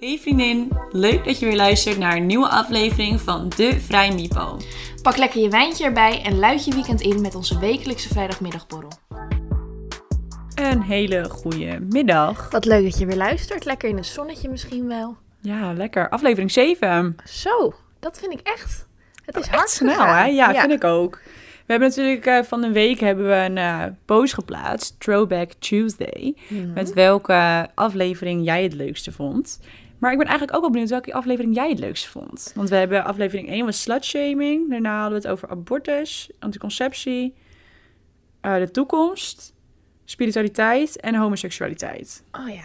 Hey 0.00 0.18
vriendin, 0.18 0.72
leuk 0.90 1.24
dat 1.24 1.38
je 1.38 1.46
weer 1.46 1.56
luistert 1.56 1.98
naar 1.98 2.16
een 2.16 2.26
nieuwe 2.26 2.48
aflevering 2.48 3.20
van 3.20 3.48
De 3.56 3.80
Vrij 3.80 4.14
Mipo. 4.14 4.56
Pak 5.02 5.16
lekker 5.16 5.40
je 5.40 5.48
wijntje 5.48 5.84
erbij 5.84 6.22
en 6.22 6.38
luid 6.38 6.64
je 6.64 6.74
weekend 6.74 7.00
in 7.00 7.20
met 7.20 7.34
onze 7.34 7.58
wekelijkse 7.58 8.08
vrijdagmiddagborrel. 8.08 8.90
Een 10.54 10.82
hele 10.82 11.24
goede 11.24 11.78
middag. 11.90 12.50
Wat 12.50 12.64
leuk 12.64 12.82
dat 12.84 12.98
je 12.98 13.06
weer 13.06 13.16
luistert. 13.16 13.64
Lekker 13.64 13.88
in 13.88 13.96
het 13.96 14.06
zonnetje 14.06 14.48
misschien 14.48 14.86
wel. 14.86 15.16
Ja, 15.40 15.72
lekker. 15.72 16.08
Aflevering 16.08 16.50
7. 16.52 17.16
Zo, 17.24 17.74
dat 18.00 18.18
vind 18.18 18.32
ik 18.32 18.40
echt. 18.42 18.86
Het 19.24 19.36
is 19.36 19.42
Echt 19.42 19.54
hard 19.54 19.70
snel, 19.70 19.90
gegaan. 19.94 20.16
hè? 20.16 20.24
Ja, 20.24 20.54
vind 20.60 20.72
ik 20.72 20.84
ook. 20.84 21.20
We 21.66 21.72
hebben 21.72 21.88
natuurlijk 21.88 22.26
eh, 22.26 22.42
van 22.42 22.60
de 22.60 22.70
week 22.72 23.00
hebben 23.00 23.26
we 23.26 23.34
een 23.34 23.58
eh, 23.58 23.82
post 24.04 24.34
geplaatst, 24.34 25.00
Throwback 25.00 25.50
Tuesday, 25.58 26.34
Mhm. 26.48 26.72
met 26.72 26.92
welke 26.92 27.68
aflevering 27.74 28.44
jij 28.44 28.62
het 28.62 28.74
leukste 28.74 29.12
vond. 29.12 29.60
Maar 29.98 30.12
ik 30.12 30.18
ben 30.18 30.26
eigenlijk 30.26 30.56
ook 30.56 30.62
wel 30.62 30.70
benieuwd 30.70 30.90
welke 30.90 31.12
aflevering 31.12 31.54
jij 31.54 31.68
het 31.68 31.78
leukste 31.78 32.08
vond. 32.08 32.52
Want 32.54 32.68
we 32.68 32.76
hebben 32.76 33.04
aflevering 33.04 33.48
1 33.48 33.64
was 33.64 33.82
slutshaming, 33.82 34.70
daarna 34.70 35.00
hadden 35.00 35.20
we 35.20 35.28
het 35.28 35.36
over 35.36 35.48
abortus, 35.48 36.30
anticonceptie, 36.38 37.34
eh, 38.40 38.56
de 38.56 38.70
toekomst, 38.70 39.54
spiritualiteit 40.04 41.00
en 41.00 41.14
homoseksualiteit. 41.14 42.22
Oh 42.32 42.48
ja. 42.54 42.64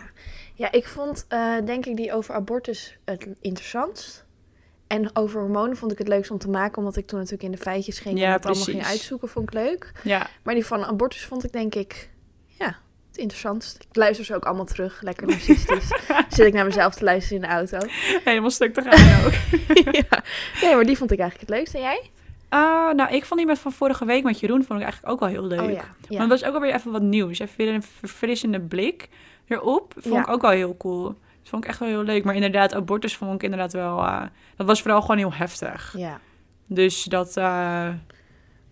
Ja, 0.53 0.71
ik 0.71 0.87
vond 0.87 1.25
eh, 1.27 1.55
denk 1.65 1.85
ik 1.85 1.95
die 1.95 2.13
over 2.13 2.35
abortus 2.35 2.97
het 3.05 3.27
interessantst. 3.41 4.25
En 4.87 5.15
over 5.15 5.39
hormonen 5.41 5.77
vond 5.77 5.91
ik 5.91 5.97
het 5.97 6.07
leukst 6.07 6.31
om 6.31 6.37
te 6.37 6.49
maken, 6.49 6.77
omdat 6.77 6.95
ik 6.95 7.07
toen 7.07 7.17
natuurlijk 7.17 7.43
in 7.45 7.51
de 7.51 7.57
feitjes 7.57 7.99
ging 7.99 8.19
Ja, 8.19 8.25
en 8.25 8.31
het 8.31 8.45
allemaal 8.45 8.63
ging 8.63 8.77
precies. 8.77 8.93
uitzoeken, 8.93 9.29
vond 9.29 9.47
ik 9.47 9.53
leuk. 9.53 9.91
Ja, 10.03 10.29
Maar 10.43 10.53
die 10.53 10.65
van 10.65 10.85
abortus 10.85 11.25
vond 11.25 11.43
ik 11.43 11.51
denk 11.51 11.75
ik, 11.75 12.09
interessantst. 13.21 13.85
Ik 13.89 13.95
luister 13.95 14.25
ze 14.25 14.35
ook 14.35 14.45
allemaal 14.45 14.65
terug, 14.65 15.01
lekker 15.01 15.27
narcistisch. 15.27 15.87
Zit 16.29 16.45
ik 16.47 16.53
naar 16.53 16.65
mezelf 16.65 16.93
te 16.95 17.03
luisteren 17.03 17.41
in 17.43 17.49
de 17.49 17.53
auto. 17.55 17.77
helemaal 18.23 18.49
stuk 18.49 18.73
te 18.73 18.81
gaan 18.81 19.25
ook. 19.25 19.33
ja. 20.09 20.23
Nee, 20.61 20.75
maar 20.75 20.85
die 20.85 20.97
vond 20.97 21.11
ik 21.11 21.19
eigenlijk 21.19 21.49
het 21.49 21.57
leukst. 21.59 21.73
En 21.75 21.81
jij? 21.81 22.09
Ah, 22.49 22.93
nou, 22.93 23.13
ik 23.15 23.25
vond 23.25 23.39
die 23.39 23.49
met 23.49 23.59
van 23.59 23.71
vorige 23.71 24.05
week 24.05 24.23
met 24.23 24.39
Jeroen 24.39 24.63
vond 24.63 24.79
ik 24.79 24.85
eigenlijk 24.85 25.13
ook 25.13 25.19
wel 25.19 25.29
heel 25.29 25.43
leuk. 25.45 25.61
Oh 25.61 25.71
ja. 25.71 25.83
Maar 26.09 26.19
het 26.19 26.29
was 26.29 26.43
ook 26.43 26.53
alweer 26.53 26.73
even 26.73 26.91
wat 26.91 27.01
nieuws. 27.01 27.39
Even 27.39 27.57
weer 27.57 27.73
een 27.73 27.83
verfrissende 27.83 28.59
blik 28.59 29.09
erop. 29.47 29.93
Vond 29.97 30.15
Ja. 30.15 30.21
ik 30.21 30.27
ook 30.27 30.41
wel 30.41 30.51
heel 30.51 30.77
cool. 30.77 31.03
Dat 31.03 31.49
vond 31.49 31.63
ik 31.63 31.69
echt 31.69 31.79
wel 31.79 31.87
heel 31.89 32.03
leuk. 32.03 32.23
Maar 32.23 32.35
inderdaad, 32.35 32.73
abortus 32.73 33.15
vond 33.17 33.33
ik 33.35 33.43
inderdaad 33.43 33.73
wel... 33.73 33.97
eh, 33.99 34.21
dat 34.55 34.67
was 34.67 34.81
vooral 34.81 35.01
gewoon 35.01 35.17
heel 35.17 35.33
heftig. 35.33 35.93
Ja. 35.97 36.19
Dus 36.67 37.03
dat... 37.03 37.37
eh, 37.37 37.87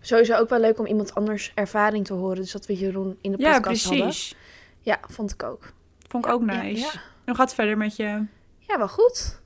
Sowieso 0.00 0.34
ook 0.34 0.48
wel 0.48 0.60
leuk 0.60 0.78
om 0.78 0.86
iemand 0.86 1.14
anders 1.14 1.52
ervaring 1.54 2.04
te 2.06 2.12
horen. 2.12 2.36
Dus 2.36 2.52
dat 2.52 2.66
we 2.66 2.76
Jeroen 2.76 3.18
in 3.20 3.32
de 3.32 3.38
ja, 3.38 3.54
podcast 3.60 3.84
hadden. 3.84 4.02
precies. 4.02 4.34
Ja, 4.80 4.98
vond 5.08 5.32
ik 5.32 5.42
ook. 5.42 5.72
Vond 6.08 6.26
ik 6.26 6.32
ook 6.32 6.40
Ja, 6.46 6.62
nice. 6.62 6.80
Ja, 6.80 6.90
hoe 7.24 7.34
gaat 7.34 7.46
het 7.46 7.54
verder 7.54 7.76
met 7.76 7.96
je? 7.96 8.24
ja 8.58 8.78
wel 8.78 8.88
goed. 8.88 9.38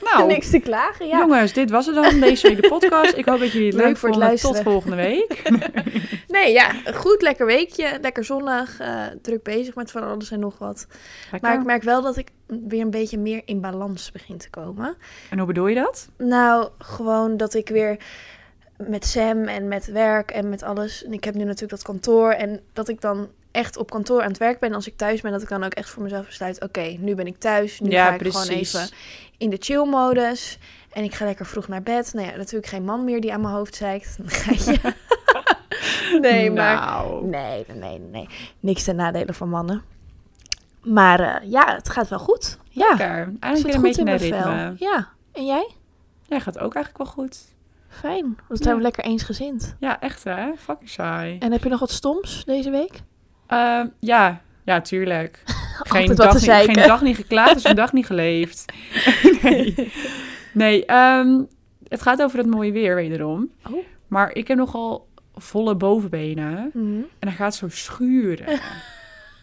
Nou, 0.00 0.26
Niks 0.32 0.50
te 0.50 0.58
klagen, 0.58 1.06
ja. 1.06 1.18
jongens, 1.18 1.52
dit 1.52 1.70
was 1.70 1.86
het 1.86 1.94
dan. 1.94 2.20
Deze 2.20 2.48
week 2.48 2.62
de 2.62 2.68
podcast. 2.68 3.16
Ik 3.16 3.24
hoop 3.24 3.38
dat 3.38 3.52
jullie 3.52 3.66
het 3.66 3.76
Leuk 3.76 3.86
leuk 3.86 3.96
voor 3.96 4.08
het 4.08 4.18
vonden. 4.18 4.38
Tot 4.40 4.60
volgende 4.72 4.96
week. 4.96 5.42
Nee, 6.28 6.52
ja, 6.52 6.74
een 6.84 6.94
goed, 6.94 7.22
lekker 7.22 7.46
weekje. 7.46 7.98
Lekker 8.00 8.24
zonnig. 8.24 8.80
eh, 8.80 9.04
druk 9.22 9.42
bezig 9.42 9.74
met 9.74 9.90
van 9.90 10.02
alles 10.02 10.30
en 10.30 10.40
nog 10.40 10.58
wat. 10.58 10.86
Lekker. 11.30 11.50
Maar 11.50 11.58
ik 11.58 11.66
merk 11.66 11.82
wel 11.82 12.02
dat 12.02 12.16
ik 12.16 12.28
weer 12.46 12.80
een 12.80 12.90
beetje 12.90 13.18
meer 13.18 13.42
in 13.44 13.60
balans 13.60 14.12
begin 14.12 14.38
te 14.38 14.50
komen. 14.50 14.96
En 15.30 15.38
hoe 15.38 15.46
bedoel 15.46 15.66
je 15.66 15.74
dat? 15.74 16.08
Nou, 16.18 16.68
gewoon 16.78 17.36
dat 17.36 17.54
ik 17.54 17.68
weer 17.68 17.96
met 18.76 19.06
Sam 19.06 19.44
en 19.44 19.68
met 19.68 19.86
werk 19.86 20.30
en 20.30 20.48
met 20.48 20.62
alles. 20.62 21.04
En 21.04 21.12
ik 21.12 21.24
heb 21.24 21.34
nu 21.34 21.44
natuurlijk 21.44 21.70
dat 21.70 21.82
kantoor. 21.82 22.30
En 22.30 22.60
dat 22.72 22.88
ik 22.88 23.00
dan 23.00 23.28
echt 23.50 23.76
op 23.76 23.90
kantoor 23.90 24.22
aan 24.22 24.28
het 24.28 24.38
werk 24.38 24.58
ben. 24.58 24.74
Als 24.74 24.86
ik 24.86 24.96
thuis 24.96 25.20
ben, 25.20 25.32
dat 25.32 25.42
ik 25.42 25.48
dan 25.48 25.64
ook 25.64 25.74
echt 25.74 25.88
voor 25.88 26.02
mezelf 26.02 26.26
besluit. 26.26 26.62
Oké, 26.62 26.96
nu 26.98 27.14
ben 27.14 27.26
ik 27.26 27.38
thuis. 27.38 27.80
Nu 27.80 27.90
ja, 27.90 28.06
ga 28.06 28.12
ik 28.12 28.18
precies. 28.18 28.40
gewoon 28.40 28.56
even 28.56 28.88
in 29.38 29.50
de 29.50 29.56
chill-modus. 29.60 30.58
En 30.92 31.04
ik 31.04 31.14
ga 31.14 31.24
lekker 31.24 31.46
vroeg 31.46 31.68
naar 31.68 31.82
bed. 31.82 32.12
Nou 32.14 32.26
ja, 32.26 32.36
natuurlijk 32.36 32.66
geen 32.66 32.84
man 32.84 33.04
meer 33.04 33.20
die 33.20 33.32
aan 33.32 33.40
mijn 33.40 33.54
hoofd 33.54 33.74
zeikt. 33.74 34.18
Nee, 36.20 36.50
maar... 36.50 36.74
Nou. 36.74 37.26
Nee, 37.26 37.64
nee, 37.74 37.98
nee. 37.98 38.28
Niks 38.60 38.84
ten 38.84 38.96
nadele 38.96 39.32
van 39.32 39.48
mannen. 39.48 39.82
Maar 40.82 41.20
eh, 41.20 41.50
ja, 41.50 41.74
het 41.74 41.88
gaat 41.88 42.08
wel 42.08 42.18
goed. 42.18 42.58
Ja, 42.68 42.88
Lekker. 42.88 43.32
Eigenlijk 43.40 43.40
weer 43.40 43.66
een 43.66 43.72
goed 43.72 43.82
beetje 43.82 44.00
in 44.00 44.06
naar 44.06 44.16
ritme. 44.16 44.76
vel. 44.76 44.88
Ja, 44.88 45.08
en 45.32 45.46
jij? 45.46 45.68
Ja, 46.22 46.40
gaat 46.40 46.58
ook 46.58 46.74
eigenlijk 46.74 47.04
wel 47.04 47.24
goed. 47.24 47.54
Fijn. 48.00 48.36
Ja. 48.48 48.56
zijn 48.56 48.76
we 48.76 48.82
lekker 48.82 49.04
eensgezind. 49.04 49.76
Ja, 49.80 50.00
echt 50.00 50.24
hè? 50.24 50.52
Fucking 50.56 50.90
saai. 50.90 51.38
En 51.38 51.52
heb 51.52 51.62
je 51.62 51.68
nog 51.68 51.80
wat 51.80 51.90
stoms 51.90 52.44
deze 52.44 52.70
week? 52.70 53.00
Ehm, 53.46 53.86
ja, 53.98 54.40
ja, 54.64 54.80
tuurlijk. 54.80 55.42
Geen 55.78 56.14
dag, 56.14 56.34
niet, 56.34 56.50
geen 56.50 56.74
dag 56.74 57.02
niet 57.02 57.16
geklaagd, 57.16 57.54
dus 57.54 57.64
een 57.64 57.74
dag 57.74 57.92
niet 57.92 58.06
geleefd. 58.06 58.64
nee, 59.42 59.92
nee 60.52 60.84
ehm, 60.84 61.42
het 61.88 62.02
gaat 62.02 62.22
over 62.22 62.38
het 62.38 62.46
mooie 62.46 62.72
weer 62.72 62.94
wederom. 62.94 63.50
Oh. 63.70 63.84
Maar 64.06 64.34
ik 64.34 64.48
heb 64.48 64.56
nogal 64.56 65.08
volle 65.34 65.74
bovenbenen. 65.74 66.70
Mhm. 66.72 66.96
En 66.96 67.06
dan 67.18 67.32
gaat 67.32 67.46
het 67.46 67.54
zo 67.54 67.68
schuren. 67.68 68.60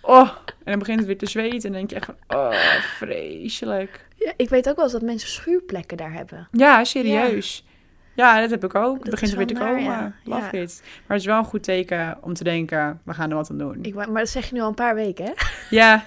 Oh, 0.06 0.30
en 0.48 0.72
dan 0.72 0.80
begint 0.80 0.98
het 0.98 1.08
weer 1.08 1.18
te 1.18 1.26
zweten. 1.26 1.58
En 1.58 1.62
dan 1.62 1.72
denk 1.72 1.90
je 1.90 1.96
echt 1.96 2.06
van, 2.06 2.38
oh, 2.40 2.52
vreselijk. 2.98 4.08
Ja, 4.16 4.34
ik 4.38 4.50
weet 4.50 4.70
ook 4.70 4.76
wel 4.76 4.84
eens 4.84 4.94
dat 4.94 5.02
mensen 5.02 5.30
schuurplekken 5.30 5.98
daar 5.98 6.14
hebben. 6.14 6.48
Ja, 6.52 6.84
serieus. 6.84 7.64
Ja, 7.66 7.73
dat 8.16 8.50
heb 8.50 8.64
ik 8.64 8.76
ook. 8.76 9.00
Het 9.02 9.10
begint 9.10 9.32
er 9.32 9.38
weer 9.38 9.48
te 9.48 9.54
naar, 9.54 9.68
komen. 9.68 9.84
ja. 9.84 10.14
Love 10.24 10.56
Ja. 10.58 10.62
it. 10.64 10.82
Maar 10.84 11.02
het 11.08 11.20
is 11.20 11.26
wel 11.26 11.38
een 11.38 11.44
goed 11.46 11.64
teken 11.64 12.18
om 12.22 12.34
te 12.34 12.44
denken, 12.44 13.02
we 13.04 13.14
gaan 13.14 13.30
er 13.30 13.36
wat 13.36 13.50
aan 13.50 13.58
doen. 13.58 13.78
Ik, 13.84 13.94
maar 13.96 14.14
dat 14.14 14.30
zeg 14.30 14.46
je 14.50 14.54
nu 14.54 14.62
al 14.62 14.68
een 14.68 14.74
paar 14.74 14.96
weken, 14.96 15.26
hè? 15.26 15.32
Ja. 15.78 16.04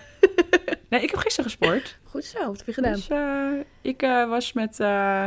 Nee, 0.89 1.03
ik 1.03 1.11
heb 1.11 1.19
gisteren 1.21 1.51
gesport. 1.51 1.99
Goed 2.11 2.25
zo, 2.25 2.47
wat 2.47 2.57
heb 2.57 2.67
je 2.67 2.73
gedaan? 2.73 2.93
Dus 2.93 3.09
eh, 3.09 3.49
ik 3.81 4.03
eh, 4.03 4.29
was 4.29 4.53
met, 4.53 4.81
eh, 4.81 5.27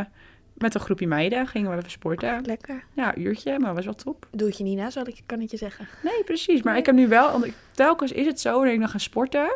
met 0.53 0.73
een 0.75 0.79
groepje 0.81 1.07
meiden, 1.07 1.47
gingen 1.47 1.72
we 1.72 1.78
even 1.78 1.91
sporten. 1.91 2.41
Lekker. 2.45 2.84
Ja, 2.94 3.16
een 3.16 3.22
uurtje, 3.22 3.59
maar 3.59 3.73
was 3.73 3.85
wel 3.85 3.96
top. 3.96 4.28
Doe 4.31 4.47
het 4.47 4.57
je 4.57 4.63
niet 4.63 4.78
na, 4.78 4.90
zal 4.90 5.07
ik, 5.07 5.22
kan 5.25 5.41
ik 5.41 5.51
je 5.51 5.57
zeggen. 5.57 5.88
Nee, 6.03 6.23
precies. 6.23 6.61
Maar 6.61 6.78
ik 6.78 6.85
heb 6.85 6.96
nu 6.96 7.07
wel, 7.07 7.31
want 7.31 7.46
ik- 7.46 7.53
telkens 7.72 8.11
is 8.11 8.25
het 8.25 8.40
zo 8.40 8.63
dat 8.63 8.73
ik 8.73 8.79
dan 8.79 8.90
ga 8.90 8.97
sporten. 8.97 9.56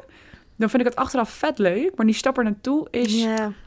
Dan 0.55 0.69
vind 0.69 0.81
ik 0.81 0.87
het 0.87 0.97
achteraf 0.97 1.29
vet 1.29 1.57
leuk, 1.57 1.91
maar 1.95 2.05
die 2.05 2.15
stap 2.15 2.37
er 2.37 2.43
naartoe 2.43 2.87
is 2.91 3.25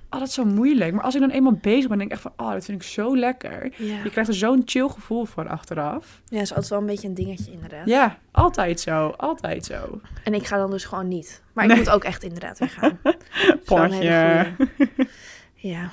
altijd 0.09 0.31
zo 0.31 0.45
moeilijk. 0.45 0.93
Maar 0.95 1.05
als 1.05 1.15
ik 1.15 1.21
dan 1.21 1.31
eenmaal 1.31 1.59
bezig 1.61 1.89
ben, 1.89 1.99
denk 1.99 2.11
ik 2.11 2.17
echt 2.17 2.23
van, 2.23 2.33
oh, 2.47 2.53
dat 2.53 2.65
vind 2.65 2.83
ik 2.83 2.89
zo 2.89 3.17
lekker. 3.17 3.73
Je 3.79 4.11
krijgt 4.11 4.31
er 4.31 4.35
zo'n 4.37 4.63
chill 4.65 4.89
gevoel 4.89 5.25
voor 5.25 5.49
achteraf. 5.49 6.21
ja, 6.29 6.41
is 6.41 6.51
altijd 6.51 6.69
wel 6.71 6.79
een 6.81 6.87
beetje 6.87 7.09
een 7.09 7.15
dingetje 7.15 7.53
inderdaad. 7.53 7.87
Ja, 7.87 8.19
altijd 8.31 8.81
zo, 8.81 9.15
altijd 9.17 9.65
zo. 9.65 10.01
En 10.25 10.35
ik 10.35 10.47
ga 10.47 10.57
dan 10.57 10.71
dus 10.71 10.85
gewoon 10.85 11.09
niet. 11.09 11.43
Maar 11.53 11.67
Nee. 11.67 11.77
ik 11.77 11.85
moet 11.85 11.95
ook 11.95 12.05
echt 12.05 12.23
inderdaad 12.23 12.59
weer 12.59 12.69
gaan. 12.69 12.99
Dat 13.03 13.17
is 13.63 13.69
wel 13.69 13.83
een 13.83 13.93
hele 13.93 14.55
Potje. 14.57 15.09
Ja. 15.55 15.91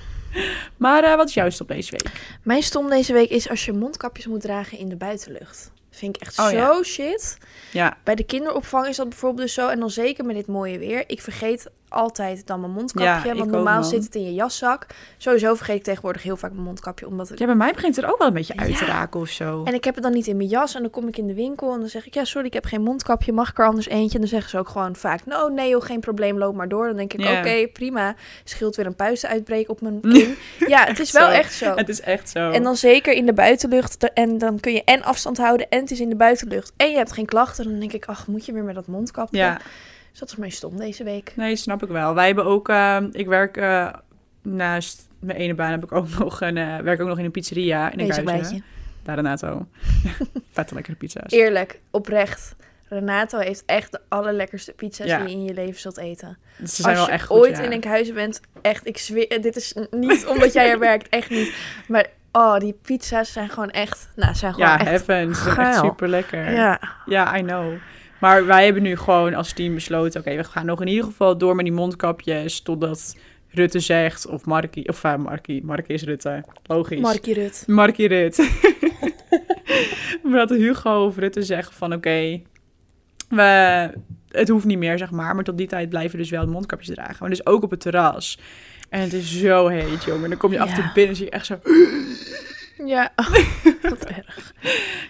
Maar 0.77 1.03
eh, 1.03 1.15
wat 1.15 1.27
is 1.27 1.33
jouw 1.33 1.49
stop 1.49 1.67
deze 1.67 1.91
week? 1.91 2.37
Mijn 2.43 2.63
stom 2.63 2.89
deze 2.89 3.13
week 3.13 3.29
is 3.29 3.49
als 3.49 3.65
je 3.65 3.73
mondkapjes 3.73 4.27
moet 4.27 4.41
dragen 4.41 4.77
in 4.77 4.89
de 4.89 4.95
buitenlucht. 4.95 5.71
Vind 5.95 6.15
ik 6.15 6.21
echt 6.21 6.39
Oh, 6.39 6.45
zo 6.47 6.55
ja. 6.55 6.83
shit. 6.83 7.37
Ja, 7.71 7.97
Bij 8.03 8.15
de 8.15 8.23
kinderopvang 8.23 8.87
is 8.87 8.95
dat 8.95 9.09
bijvoorbeeld 9.09 9.41
dus 9.41 9.53
zo. 9.53 9.67
En 9.67 9.79
dan 9.79 9.89
zeker 9.89 10.25
met 10.25 10.35
dit 10.35 10.47
mooie 10.47 10.77
weer. 10.79 11.03
Ik 11.07 11.21
vergeet 11.21 11.69
altijd 11.93 12.47
dan 12.47 12.59
mijn 12.59 12.71
mondkapje. 12.71 13.29
Ja, 13.29 13.35
want 13.35 13.51
normaal 13.51 13.83
zit 13.83 14.03
het 14.03 14.15
in 14.15 14.23
je 14.23 14.33
jaszak. 14.33 14.85
Sowieso 15.17 15.55
vergeet 15.55 15.75
ik 15.75 15.83
tegenwoordig 15.83 16.23
heel 16.23 16.37
vaak 16.37 16.51
mijn 16.51 16.63
mondkapje. 16.63 17.07
Omdat 17.07 17.31
ik... 17.31 17.39
ja, 17.39 17.45
bij 17.45 17.55
mij 17.55 17.71
begint 17.73 17.95
het 17.95 18.05
er 18.05 18.11
ook 18.11 18.17
wel 18.17 18.27
een 18.27 18.33
beetje 18.33 18.57
uit 18.57 18.77
te 18.77 18.85
raken 18.85 19.19
of 19.19 19.29
zo. 19.29 19.63
En 19.63 19.73
ik 19.73 19.83
heb 19.83 19.93
het 19.93 20.03
dan 20.03 20.13
niet 20.13 20.27
in 20.27 20.37
mijn 20.37 20.49
jas. 20.49 20.75
En 20.75 20.81
dan 20.81 20.91
kom 20.91 21.07
ik 21.07 21.17
in 21.17 21.27
de 21.27 21.33
winkel 21.33 21.73
en 21.73 21.79
dan 21.79 21.89
zeg 21.89 22.05
ik... 22.05 22.13
Ja, 22.13 22.25
sorry, 22.25 22.47
ik 22.47 22.53
heb 22.53 22.65
geen 22.65 22.81
mondkapje. 22.81 23.31
Mag 23.31 23.49
ik 23.49 23.59
er 23.59 23.65
anders 23.65 23.87
eentje? 23.87 24.13
En 24.13 24.19
dan 24.19 24.29
zeggen 24.29 24.49
ze 24.49 24.57
ook 24.57 24.69
gewoon 24.69 24.95
vaak... 24.95 25.25
No, 25.25 25.47
nee 25.47 25.69
joh, 25.69 25.83
geen 25.83 25.99
probleem, 25.99 26.37
loop 26.37 26.55
maar 26.55 26.67
door. 26.69 26.87
Dan 26.87 26.95
denk 26.95 27.13
ik, 27.13 27.19
oké, 27.19 27.67
prima. 27.67 28.15
Scheelt 28.43 28.75
weer 28.75 28.85
een 28.85 28.95
puistenuitbreek 28.95 29.69
op 29.69 29.81
mijn 29.81 30.01
kin. 30.13 30.35
ja, 30.67 30.85
het 30.85 30.99
is 30.99 31.11
wel 31.11 31.27
Zo. 31.27 31.31
echt 31.31 31.53
zo. 31.53 31.75
Het 31.75 31.89
is 31.89 32.01
echt 32.01 32.29
zo. 32.29 32.49
En 32.49 32.63
dan 32.63 32.75
zeker 32.75 33.13
in 33.13 33.25
de 33.25 33.33
buitenlucht. 33.33 34.13
En 34.13 34.37
dan 34.37 34.59
kun 34.59 34.73
je 34.73 34.83
en 34.83 35.03
afstand 35.03 35.37
houden 35.37 35.69
en 35.69 35.79
het 35.79 35.91
is 35.91 35.99
in 35.99 36.09
de 36.09 36.15
buitenlucht. 36.15 36.71
En 36.77 36.91
je 36.91 36.97
hebt 36.97 37.11
geen 37.11 37.25
klachten. 37.25 37.63
Dan 37.63 37.79
denk 37.79 37.93
ik, 37.93 38.05
ach, 38.05 38.27
moet 38.27 38.45
je 38.45 38.53
weer 38.53 38.63
met 38.63 38.75
dat 38.75 38.87
mondkapje? 38.87 39.37
Ja, 39.37 39.59
Dus 40.13 40.21
dat 40.21 40.31
is 40.31 40.35
mijn 40.35 40.51
stom 40.51 40.77
deze 40.77 41.03
week. 41.03 41.33
nee, 41.35 41.55
snap 41.55 41.83
ik 41.83 41.89
wel. 41.89 42.13
Wij 42.13 42.25
hebben 42.25 42.45
ook, 42.45 42.69
eh, 42.69 42.97
ik 43.11 43.27
werk 43.27 43.57
eh, 43.57 43.93
naast 44.41 45.07
mijn 45.19 45.37
ene 45.37 45.53
baan 45.53 45.71
heb 45.71 45.83
ik 45.83 45.91
ook 45.91 46.09
nog 46.19 46.41
een, 46.41 46.57
eh, 46.57 46.77
werk 46.77 47.01
ook 47.01 47.07
nog 47.07 47.19
in 47.19 47.25
een 47.25 47.31
pizzeria 47.31 47.91
in 47.91 48.23
bijtje. 48.25 48.61
Daar 49.03 49.15
Renato. 49.15 49.67
Vette 50.51 50.73
lekkere 50.73 50.95
pizza's. 50.95 51.31
Eerlijk, 51.31 51.79
oprecht. 51.91 52.55
Renato 52.87 53.37
heeft 53.39 53.63
echt 53.65 53.91
de 53.91 53.99
allerlekkerste 54.07 54.73
pizza's 54.73 55.07
Ja. 55.07 55.17
die 55.17 55.27
je 55.27 55.33
in 55.33 55.43
je 55.43 55.53
leven 55.53 55.79
zult 55.81 55.97
eten. 55.97 56.37
Ze 56.57 56.65
zijn 56.81 56.87
Als 56.87 56.97
wel 56.97 57.05
je 57.05 57.11
echt 57.11 57.25
goed, 57.25 57.37
ooit 57.37 57.57
ja. 57.57 57.63
in 57.63 57.71
Enkhuizen 57.71 58.13
bent, 58.13 58.41
echt, 58.61 58.87
ik 58.87 58.97
zweer, 58.97 59.41
dit 59.41 59.55
is 59.55 59.75
niet 59.91 60.25
omdat 60.31 60.53
jij 60.53 60.69
er 60.69 60.79
werkt, 60.79 61.09
echt 61.09 61.29
niet. 61.29 61.55
Maar 61.87 62.07
oh, 62.31 62.57
die 62.57 62.73
pizza's 62.81 63.31
zijn 63.31 63.49
gewoon 63.49 63.69
echt, 63.69 64.09
nou, 64.15 64.35
zijn 64.35 64.53
gewoon 64.53 64.67
Ja, 64.69 64.79
echt. 64.79 64.89
heaven. 64.89 65.35
Ze 65.35 65.41
zijn 65.43 65.57
echt 65.67 65.79
super 65.79 66.07
lekker. 66.07 66.51
Ja, 66.51 66.79
Ja, 67.05 67.37
I 67.37 67.41
know. 67.41 67.73
Maar 68.23 68.45
wij 68.45 68.65
hebben 68.65 68.83
nu 68.83 68.97
gewoon 68.97 69.33
als 69.33 69.53
team 69.53 69.73
besloten... 69.73 70.19
oké, 70.19 70.35
we 70.35 70.43
gaan 70.43 70.65
nog 70.65 70.81
in 70.81 70.87
ieder 70.87 71.03
geval 71.03 71.37
door 71.37 71.55
met 71.55 71.65
die 71.65 71.73
mondkapjes... 71.73 72.61
totdat 72.61 73.17
Rutte 73.49 73.79
zegt, 73.79 74.27
of 74.27 74.45
Markie... 74.45 74.87
Of 74.87 75.03
uh, 75.03 75.15
Markie, 75.15 75.65
Markie 75.65 75.93
is 75.93 76.03
Rutte. 76.03 76.43
Logisch. 76.63 76.99
Markie 76.99 77.33
Rut. 77.33 77.63
Markie 77.67 78.07
Rutte. 78.07 78.49
maar 80.23 80.47
dat 80.47 80.49
Hugo 80.49 81.05
of 81.05 81.17
Rutte 81.17 81.43
zeggen 81.43 81.73
van... 81.73 81.93
oké, 81.93 82.41
we 83.29 83.89
het 84.27 84.49
hoeft 84.49 84.65
niet 84.65 84.77
meer, 84.77 84.97
zeg 84.97 85.11
maar. 85.11 85.35
Maar 85.35 85.43
tot 85.43 85.57
die 85.57 85.67
tijd 85.67 85.89
blijven 85.89 86.11
we 86.11 86.17
dus 86.17 86.29
wel 86.29 86.47
mondkapjes 86.47 86.95
dragen. 86.95 87.17
Maar 87.19 87.29
dus 87.29 87.45
ook 87.45 87.63
op 87.63 87.71
het 87.71 87.79
terras. 87.79 88.39
En 88.89 89.01
het 89.01 89.13
is 89.13 89.39
zo 89.39 89.67
heet, 89.67 90.03
jongen. 90.03 90.29
Dan 90.29 90.37
kom 90.37 90.51
je 90.51 90.59
af 90.59 90.69
en 90.69 90.75
toe 90.75 90.91
binnen 90.93 91.11
en 91.11 91.15
zie 91.15 91.25
je 91.25 91.31
echt 91.31 91.45
zo... 91.45 91.59
Ja, 92.77 93.13
wat 93.89 94.03
erg. 94.05 94.53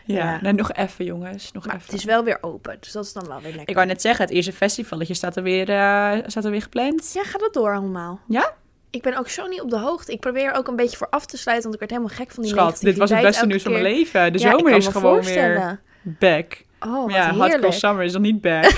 Ja, 0.06 0.51
nog 0.51 0.71
even, 0.74 1.06
jongens. 1.06 1.51
Nog 1.51 1.65
Maar 1.65 1.75
even. 1.75 1.86
het 1.88 1.95
is 1.95 2.04
wel 2.06 2.24
weer 2.24 2.38
open, 2.42 2.77
dus 2.80 2.92
dat 2.92 3.06
is 3.06 3.13
dan 3.13 3.27
wel 3.27 3.38
weer 3.42 3.50
lekker. 3.51 3.69
Ik 3.69 3.75
wou 3.75 3.88
net 3.88 4.01
zeggen, 4.01 4.25
het 4.25 4.33
eerste 4.33 4.54
festivalletje 4.54 5.13
staat 5.13 5.36
er 5.36 5.44
weer, 5.44 5.69
eh, 5.69 6.18
staat 6.25 6.45
er 6.45 6.51
weer 6.51 6.62
gepland. 6.62 7.12
Ja, 7.13 7.24
gaat 7.24 7.42
dat 7.42 7.54
door 7.54 7.75
allemaal? 7.75 8.19
Ja? 8.27 8.54
Ik 8.89 9.01
ben 9.01 9.18
ook 9.18 9.30
zo 9.30 9.48
niet 9.48 9.62
op 9.62 9.69
de 9.69 9.77
hoogte. 9.77 10.12
Ik 10.12 10.19
probeer 10.19 10.44
er 10.45 10.54
ook 10.54 10.68
een 10.68 10.75
beetje 10.75 10.98
voor 10.98 11.07
af 11.10 11.25
te 11.25 11.38
sluiten, 11.38 11.69
want 11.69 11.81
ik 11.81 11.89
werd 11.89 12.01
helemaal 12.01 12.18
gek 12.25 12.31
van 12.33 12.44
die 12.44 12.51
Schat, 12.51 12.80
dit 12.80 12.98
was 12.98 13.10
het 13.10 13.21
beste 13.21 13.45
nieuws 13.45 13.63
van 13.63 13.71
mijn 13.71 13.83
leven. 13.83 14.33
De 14.33 14.39
Ja, 14.39 14.51
zomer 14.51 14.71
is 14.74 14.88
gewoon 14.88 15.21
weer 15.24 15.81
back. 16.01 16.62
Oh, 16.80 17.06
Maar 17.06 17.15
ja, 17.15 17.45
heerlijk. 17.45 17.74
Summer 17.74 18.04
is 18.04 18.13
nog 18.13 18.21
niet 18.21 18.42
back. 18.42 18.63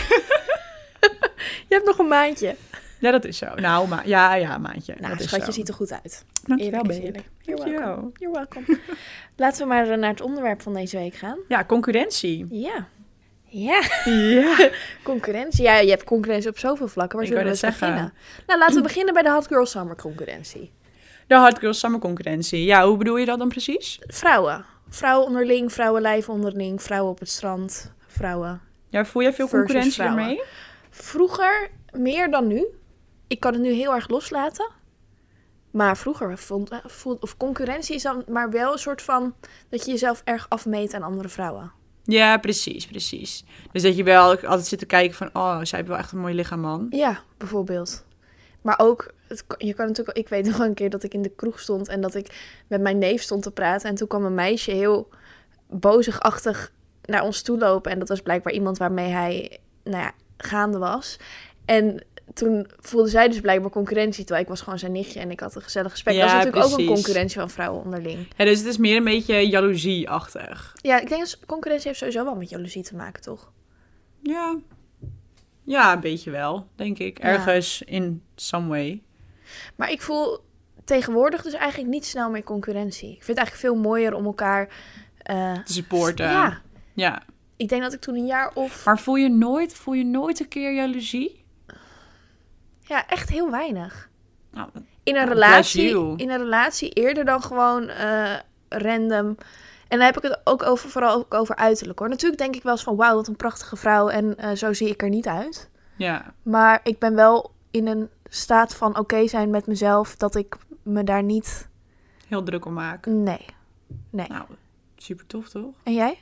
Je 1.68 1.74
hebt 1.76 1.86
nog 1.86 1.98
een 1.98 2.08
maandje. 2.08 2.56
Ja, 3.06 3.12
dat 3.12 3.26
is 3.26 3.38
zo. 3.38 3.56
Nou, 3.56 3.88
maar 3.88 4.08
ja, 4.08 4.36
ja, 4.36 4.58
maandje. 4.58 4.96
Nou, 5.00 5.10
dat 5.12 5.20
is 5.20 5.26
schatje 5.28 5.46
zo. 5.46 5.52
ziet 5.52 5.68
er 5.68 5.74
goed 5.74 5.92
uit. 5.92 6.26
Dankjewel, 6.44 6.84
welcome. 6.84 7.12
Dankjewel. 7.46 8.12
You're 8.14 8.34
welcome. 8.34 8.80
Laten 9.38 9.62
we 9.62 9.68
maar 9.68 9.90
eh, 9.90 9.98
naar 9.98 10.10
het 10.10 10.22
onderwerp 10.22 10.62
van 10.62 10.74
deze 10.74 10.98
week 10.98 11.14
gaan. 11.16 11.38
Ja, 11.48 11.64
concurrentie. 11.66 12.48
Ja. 12.50 12.88
Ja, 13.44 13.82
Ja. 14.06 14.70
concurrentie. 15.04 15.64
Ja, 15.64 15.78
je 15.78 15.90
hebt 15.90 16.04
concurrentie 16.04 16.50
op 16.50 16.60
zoveel 16.60 16.88
vlakken. 16.88 17.18
Waar 17.18 17.28
Ik 17.28 17.34
zullen 17.34 17.52
we 17.52 17.58
zeggen. 17.58 17.88
beginnen? 17.88 18.14
Nou, 18.48 18.60
laten 18.60 18.76
we 18.76 18.82
beginnen 18.82 19.14
bij 19.14 19.24
de 19.24 19.30
Hot 19.30 19.48
Girl 19.48 19.66
Summer 19.66 19.96
concurrentie. 19.96 20.72
De 21.28 21.36
Hot 21.36 21.60
Girl 21.60 21.74
Summer 21.74 22.00
concurrentie. 22.00 22.66
Ja, 22.66 22.88
hoe 22.88 22.98
bedoel 22.98 23.18
je 23.18 23.26
dat 23.26 23.40
dan 23.40 23.50
precies? 23.50 24.00
Vrouwen. 24.08 24.66
Vrouwen 24.90 25.28
onderling, 25.28 25.74
vrouwenlijf 25.74 26.30
onderling, 26.30 26.82
vrouwen 26.82 27.12
op 27.12 27.20
het 27.20 27.30
strand, 27.30 27.92
vrouwen. 28.08 28.62
Ja, 28.88 29.06
voel 29.06 29.22
jij 29.22 29.34
veel 29.34 29.48
concurrentie 29.48 30.04
ermee? 30.04 30.42
Vroeger 30.90 31.70
meer 31.92 32.32
dan 32.32 32.48
nu. 32.48 32.66
Ik 33.28 33.40
kan 33.40 33.54
het 33.54 33.62
nu 33.62 33.72
heel 33.72 33.94
erg 33.94 34.10
loslaten. 34.10 34.70
Maar 35.72 35.98
vroeger 35.98 36.38
vond, 36.38 36.70
eh, 36.70 36.78
voel- 36.86 37.18
of 37.20 37.38
concurrentie 37.38 37.96
is 37.96 38.02
dan 38.04 38.24
maar 38.28 38.50
wel 38.50 38.72
een 38.72 38.80
soort 38.80 39.02
van 39.02 39.36
dat 39.70 39.86
je 39.86 39.92
jezelf 39.92 40.22
erg 40.24 40.46
afmeet 40.50 40.94
aan 40.94 41.04
andere 41.04 41.30
vrouwen. 41.30 41.72
Ja, 42.04 42.38
precies, 42.38 42.86
precies. 42.88 43.46
Dus 43.72 43.82
dat 43.82 43.98
je 43.98 44.04
wel 44.04 44.30
altijd 44.30 44.66
zit 44.66 44.80
te 44.80 44.86
kijken 44.86 45.16
van, 45.16 45.30
oh, 45.34 45.60
zij 45.64 45.78
heeft 45.78 45.90
wel 45.90 45.98
echt 45.98 46.12
een 46.12 46.20
mooi 46.20 46.34
lichaam, 46.36 46.60
man. 46.60 46.88
Ja, 46.90 47.20
bijvoorbeeld. 47.38 48.06
Maar 48.62 48.80
ook, 48.80 49.14
het, 49.28 49.44
je 49.58 49.74
kan 49.74 49.88
natuurlijk, 49.88 50.18
ik 50.18 50.30
weet 50.30 50.46
nog 50.46 50.60
een 50.60 50.74
keer 50.74 50.90
dat 50.90 51.04
ik 51.04 51.14
in 51.14 51.22
de 51.22 51.30
kroeg 51.36 51.60
stond 51.60 51.88
en 51.88 52.02
dat 52.02 52.16
ik 52.16 52.60
met 52.68 52.82
mijn 52.82 52.98
neef 52.98 53.22
stond 53.22 53.44
te 53.44 53.52
praten. 53.52 53.90
En 53.90 53.96
toen 53.96 54.08
kwam 54.08 54.26
een 54.26 54.34
meisje 54.34 54.72
heel 54.72 55.10
bozigachtig 55.70 56.72
naar 57.06 57.24
ons 57.24 57.42
toe 57.42 57.58
lopen. 57.58 57.92
En 57.92 58.00
dat 58.00 58.10
was 58.10 58.22
blijkbaar 58.22 58.54
iemand 58.54 58.78
waarmee 58.78 59.10
hij, 59.10 59.58
nou 59.84 59.98
ja, 60.04 60.12
gaande 60.38 60.78
was. 60.78 61.20
En 61.66 62.04
toen 62.34 62.68
voelde 62.80 63.10
zij 63.10 63.28
dus 63.28 63.40
blijkbaar 63.40 63.70
concurrentie, 63.72 64.24
terwijl 64.24 64.44
ik 64.44 64.50
was 64.50 64.62
gewoon 64.62 64.80
zijn 64.80 64.92
nichtje 64.92 65.20
en 65.20 65.32
ik 65.32 65.40
had 65.40 65.56
een 65.56 65.62
gezellig 65.62 65.92
gesprek. 65.92 66.16
Ja, 66.16 66.22
dat 66.22 66.30
is 66.30 66.34
natuurlijk 66.46 66.66
ook 66.74 66.80
een 66.80 66.86
concurrentie 66.86 67.40
van 67.40 67.50
vrouwen 67.50 67.84
onderling. 67.84 68.28
Ja, 68.38 68.46
dus 68.46 68.58
het 68.58 68.68
is 68.68 68.78
meer 68.78 68.98
een 68.98 69.04
beetje 69.04 69.48
jaloezie-achtig. 69.48 70.74
Ja, 70.82 71.00
ik 71.02 71.10
denk 71.10 71.22
dat 71.22 71.40
concurrentie 71.46 71.88
heeft 71.88 72.00
sowieso 72.00 72.24
wel 72.24 72.36
met 72.36 72.50
jaloezie 72.50 72.84
te 72.84 72.96
maken, 72.96 73.22
toch? 73.22 73.52
Ja. 74.22 74.58
Ja, 75.64 75.94
een 75.94 76.00
beetje 76.00 76.32
wel, 76.32 76.68
denk 76.76 76.98
ik. 76.98 77.18
Ja. 77.18 77.24
Ergens 77.24 77.82
in 77.82 78.24
some 78.36 78.68
way. 78.68 79.02
Maar 79.76 79.92
ik 79.92 80.02
voel 80.02 80.40
tegenwoordig 80.84 81.42
dus 81.42 81.54
eigenlijk 81.54 81.90
niet 81.92 82.06
snel 82.06 82.30
meer 82.30 82.44
concurrentie. 82.44 83.10
Ik 83.10 83.24
vind 83.24 83.28
het 83.28 83.38
eigenlijk 83.38 83.68
veel 83.68 83.82
mooier 83.90 84.14
om 84.14 84.26
elkaar... 84.26 84.70
eh, 85.18 85.54
Te 85.64 85.74
supporten. 85.74 86.26
ja, 86.26 86.62
ja. 86.94 87.24
ik 87.56 87.70
denk 87.70 87.82
dat 87.82 87.94
ik 87.94 88.00
toen 88.02 88.16
een 88.16 88.26
jaar 88.26 88.52
of... 88.54 88.86
Maar 88.86 89.00
voel 89.00 89.16
je 89.16 89.30
nooit, 89.30 89.74
voel 89.74 89.94
je 89.94 90.06
nooit 90.06 90.40
een 90.40 90.48
keer 90.48 90.74
jaloezie? 90.74 91.45
Ja, 92.88 93.08
echt 93.08 93.30
heel 93.30 93.52
weinig. 93.52 94.10
Nou, 94.52 94.70
In 94.74 94.84
een, 95.04 95.14
Nou, 95.14 95.28
relatie, 95.30 96.18
in 96.18 96.30
een 96.30 96.38
relatie 96.38 96.90
eerder 96.90 97.26
dan 97.26 97.42
gewoon 97.42 97.88
eh, 97.88 98.34
random. 98.70 99.38
En 99.88 99.98
dan 99.98 100.06
heb 100.08 100.18
ik 100.18 100.24
het 100.24 100.40
ook 100.44 100.64
over, 100.64 100.90
vooral 100.90 101.16
ook 101.16 101.34
over 101.34 101.56
uiterlijk 101.56 102.00
hoor. 102.00 102.10
Natuurlijk 102.10 102.42
denk 102.42 102.56
ik 102.56 102.64
wel 102.64 102.72
eens 102.72 102.84
van 102.84 102.96
wauw, 102.96 103.16
wat 103.16 103.28
een 103.28 103.36
prachtige 103.36 103.76
vrouw. 103.76 104.08
En 104.10 104.38
eh, 104.38 104.52
zo 104.56 104.74
zie 104.74 104.90
ik 104.90 105.02
er 105.02 105.10
niet 105.10 105.28
uit. 105.28 105.70
ja. 105.96 106.34
Maar 106.44 106.80
ik 106.84 107.00
ben 107.00 107.16
wel 107.16 107.52
in 107.72 107.88
een 107.88 108.10
staat 108.30 108.76
van 108.76 108.98
oké 108.98 109.28
zijn 109.28 109.50
met 109.50 109.68
mezelf. 109.68 110.16
Dat 110.16 110.36
ik 110.36 110.56
me 110.84 111.04
daar 111.04 111.24
niet... 111.24 111.70
Heel 112.28 112.44
druk 112.44 112.66
om 112.66 112.74
maken. 112.74 113.24
Nee. 113.24 113.46
Nee. 114.10 114.28
Nou, 114.28 114.46
super 114.98 115.26
tof 115.28 115.50
toch? 115.50 115.74
En 115.84 115.94
jij? 115.94 116.22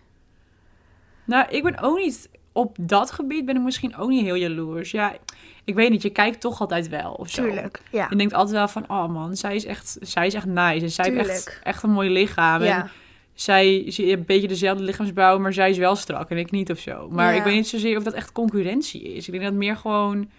Nou, 1.25 1.49
ik 1.49 1.63
ben 1.63 1.79
ook 1.79 1.97
niet... 1.97 2.29
Op 2.53 2.75
dat 2.79 3.11
gebied 3.11 3.45
ben 3.45 3.55
ik 3.55 3.61
misschien 3.61 3.95
ook 3.95 4.09
niet 4.09 4.23
heel 4.23 4.35
jaloers. 4.35 4.91
Ja, 4.91 5.15
ik 5.63 5.75
weet 5.75 5.89
niet. 5.89 6.01
Je 6.01 6.09
kijkt 6.09 6.41
toch 6.41 6.59
altijd 6.61 6.89
wel 6.89 7.13
of 7.13 7.29
zo. 7.29 7.43
Tuurlijk. 7.43 7.81
Ja. 7.91 8.07
Je 8.09 8.15
denkt 8.15 8.33
altijd 8.33 8.55
wel 8.57 8.67
van, 8.67 8.83
oh 8.89 9.07
man, 9.07 9.35
zij 9.35 9.55
is 9.55 9.65
echt, 9.65 9.97
zij 10.01 10.25
is 10.27 10.33
echt 10.33 10.45
nice. 10.45 10.83
En 10.83 10.91
zij 10.91 11.11
heeft 11.11 11.29
echt, 11.29 11.59
echt 11.63 11.83
een 11.83 11.89
mooi 11.91 12.09
lichaam. 12.09 12.61
En 12.61 12.89
zij 13.33 13.65
heeft 13.67 13.97
een 13.99 14.25
beetje 14.25 14.47
dezelfde 14.47 14.83
lichaamsbouw, 14.83 15.39
maar 15.39 15.53
zij 15.53 15.69
is 15.69 15.77
wel 15.77 15.95
strak 15.95 16.29
en 16.29 16.37
ik 16.37 16.51
niet 16.51 16.71
of 16.71 16.79
zo. 16.79 17.09
Maar 17.09 17.31
Ja. 17.33 17.37
ik 17.37 17.43
weet 17.43 17.55
niet 17.55 17.67
zozeer 17.67 17.97
of 17.97 18.03
dat 18.03 18.13
echt 18.13 18.31
concurrentie 18.31 19.01
is. 19.13 19.25
Ik 19.25 19.31
denk 19.31 19.43
dat 19.43 19.51
het 19.51 19.61
meer 19.61 19.75
gewoon 19.75 20.29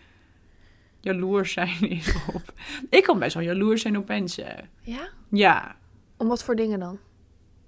jaloers 1.00 1.52
zijn 1.52 1.90
is 1.90 2.14
op... 2.32 2.52
Ik 2.90 3.02
kan 3.02 3.18
best 3.18 3.34
wel 3.34 3.42
jaloers 3.42 3.82
zijn 3.82 3.96
op 3.98 4.08
mensen. 4.08 4.68
Ja? 4.82 5.08
Ja. 5.30 5.76
Om 6.16 6.28
wat 6.28 6.44
voor 6.44 6.56
dingen 6.56 6.78
dan? 6.80 6.98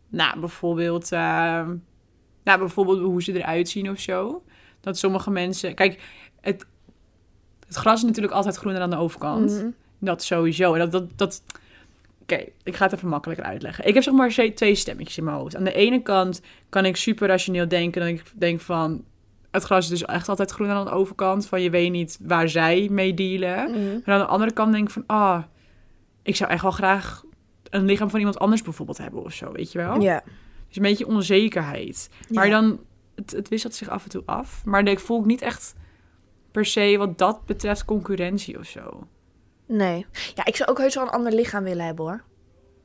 Nou, 0.08 0.40
bijvoorbeeld, 0.40 1.12
ehm, 1.12 1.75
nou, 2.46 2.58
bijvoorbeeld 2.58 3.00
hoe 3.00 3.22
ze 3.22 3.32
eruit 3.32 3.69
zien 3.69 3.90
of 3.90 4.00
zo. 4.00 4.44
Dat 4.81 4.98
sommige 4.98 5.31
mensen... 5.31 5.75
Kijk, 5.75 6.02
het, 6.40 6.66
het 7.66 7.76
gras 7.76 7.96
is 7.96 8.02
natuurlijk 8.02 8.34
altijd 8.34 8.56
groener 8.56 8.81
aan 8.81 8.90
de 8.90 8.96
overkant. 8.96 9.50
Mhm. 9.50 9.69
Dat 9.98 10.22
sowieso. 10.22 10.75
En 10.75 10.78
dat, 10.78 10.93
dat, 10.93 11.10
dat... 11.16 11.43
Oké, 12.22 12.44
ik 12.62 12.76
ga 12.76 12.84
het 12.84 12.93
even 12.93 13.08
makkelijker 13.08 13.46
uitleggen. 13.46 13.87
Ik 13.87 13.94
heb 13.94 14.02
zeg 14.02 14.14
maar 14.14 14.52
twee 14.54 14.75
stemmetjes 14.75 15.19
in 15.19 15.25
mijn 15.25 15.37
hoofd. 15.37 15.56
Aan 15.56 15.64
de 15.64 15.72
ene 15.72 16.02
kant 16.02 16.40
kan 16.69 16.84
ik 16.84 16.96
super 16.96 17.28
rationeel 17.28 17.69
denken. 17.69 18.00
Dat 18.00 18.10
ik 18.10 18.32
denk 18.34 18.60
van... 18.60 19.04
Het 19.50 19.64
gras 19.64 19.84
is 19.84 19.90
dus 19.90 20.04
echt 20.04 20.28
altijd 20.28 20.50
groener 20.50 20.76
aan 20.76 20.84
de 20.84 20.90
overkant. 20.90 21.46
Van 21.46 21.62
je 21.62 21.70
weet 21.70 21.90
niet 21.90 22.19
waar 22.22 22.48
zij 22.48 22.88
mee 22.90 23.14
dealen. 23.14 23.70
Mhm. 23.70 24.00
Maar 24.04 24.14
aan 24.14 24.20
de 24.20 24.26
andere 24.26 24.52
kant 24.52 24.72
denk 24.72 24.84
ik 24.84 24.90
van... 24.90 25.04
Ah, 25.06 25.43
ik 26.22 26.37
zou 26.37 26.50
echt 26.50 26.62
wel 26.62 26.70
graag 26.70 27.25
een 27.70 27.84
lichaam 27.84 28.10
van 28.10 28.19
iemand 28.19 28.38
anders 28.38 28.62
bijvoorbeeld 28.62 28.98
hebben 28.98 29.25
of 29.25 29.32
zo. 29.32 29.52
Weet 29.52 29.72
je 29.72 29.78
wel? 29.78 30.00
Ja. 30.00 30.22
Dus 30.76 30.84
een 30.84 30.90
beetje 30.96 31.14
onzekerheid. 31.14 32.08
Maar 32.28 32.46
Ja. 32.46 32.61
dan... 32.61 32.81
Het, 33.14 33.31
het 33.31 33.49
wisselt 33.49 33.75
zich 33.75 33.88
af 33.88 34.05
en 34.05 34.11
toe 34.11 34.23
af. 34.26 34.62
Maar 34.64 34.88
ik 34.88 34.99
voel 35.00 35.20
ik 35.20 35.26
niet 35.26 35.43
echt 35.43 35.75
per 36.50 36.64
se 36.67 36.94
wat 36.99 37.19
dat 37.19 37.44
betreft 37.46 37.84
concurrentie 37.84 38.58
of 38.58 38.67
zo. 38.67 39.06
Nee. 39.67 40.06
Ja, 40.34 40.44
ik 40.44 40.56
zou 40.56 40.70
ook 40.70 40.79
heus 40.79 40.94
wel 40.94 41.05
een 41.05 41.10
ander 41.10 41.32
lichaam 41.32 41.65
willen 41.65 41.84
hebben 41.84 42.05
hoor. 42.05 42.22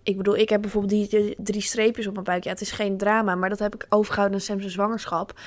Ik 0.03 0.17
bedoel, 0.17 0.37
ik 0.37 0.49
heb 0.49 0.61
bijvoorbeeld 0.61 1.11
die, 1.11 1.35
drie 1.37 1.61
streepjes 1.61 2.07
op 2.07 2.13
mijn 2.13 2.25
buik. 2.25 2.43
Ja, 2.43 2.49
het 2.49 2.61
is 2.61 2.71
geen 2.71 2.97
drama, 2.97 3.35
maar 3.35 3.49
dat 3.49 3.59
heb 3.59 3.75
ik 3.75 3.85
overgehouden 3.89 4.37
aan 4.37 4.43
Sam's 4.45 4.65
zwangerschap. 4.65 5.39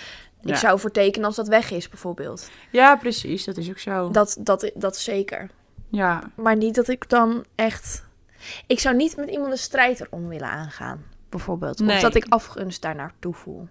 Ik 0.42 0.49
Ja. 0.49 0.57
zou 0.57 0.78
voor 0.80 0.90
tekenen 0.90 1.26
als 1.26 1.37
dat 1.37 1.49
weg 1.49 1.71
is, 1.71 1.88
bijvoorbeeld. 1.88 2.50
Ja, 2.71 2.97
precies. 2.97 3.45
Dat 3.45 3.57
is 3.57 3.68
ook 3.71 3.78
zo. 3.78 4.11
Dat, 4.11 4.37
dat, 4.40 4.71
dat 4.75 4.97
zeker. 4.97 5.50
Ja, 5.88 6.30
Maar 6.37 6.57
niet 6.57 6.75
dat 6.75 6.88
ik 6.88 7.09
dan 7.09 7.45
echt... 7.54 8.04
Ik 8.66 8.80
zou 8.80 8.97
niet 8.97 9.16
met 9.16 9.28
iemand 9.30 9.50
een 9.52 9.59
strijd 9.59 10.00
erom 10.00 10.28
willen 10.28 10.49
aangaan, 10.49 11.04
bijvoorbeeld. 11.37 11.79
Nee. 11.79 11.97
Of 11.97 12.03
dat 12.03 12.14
ik 12.14 12.26
afgunst 12.29 12.83
daar 12.83 12.95
naartoe 12.95 13.35
voel. 13.35 13.69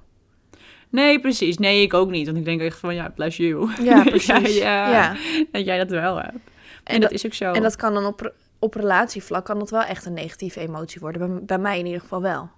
nee, 0.90 1.20
precies. 1.20 1.58
Nee, 1.58 1.82
ik 1.82 1.94
ook 1.94 2.10
niet. 2.10 2.26
Want 2.26 2.38
ik 2.38 2.46
denk 2.46 2.62
echt 2.62 2.80
van, 2.80 2.96
ja, 2.96 3.10
bless 3.10 3.38
you. 3.38 3.70
Ja, 3.84 4.04
precies. 4.16 4.58
ja, 4.58 4.90
ja. 4.92 5.16
Dat 5.52 5.66
jij 5.66 5.78
dat 5.78 5.90
wel 5.90 6.16
hebt. 6.16 6.34
En, 6.34 6.40
En, 6.84 6.94
dat, 6.94 7.10
dat, 7.10 7.12
is 7.12 7.26
ook 7.26 7.34
zo. 7.34 7.52
en 7.52 7.62
dat 7.62 7.76
kan 7.76 7.94
dan 7.94 8.06
op, 8.06 8.34
op 8.60 8.74
relatievlak 8.74 9.46
kan 9.46 9.60
dat 9.60 9.70
wel 9.70 9.84
echt 9.84 10.06
een 10.06 10.14
negatieve 10.14 10.60
emotie 10.60 11.02
worden. 11.02 11.28
Bij, 11.36 11.46
bij 11.46 11.58
mij 11.58 11.80
in 11.80 11.86
ieder 11.86 12.02
geval 12.02 12.22
wel. 12.22 12.50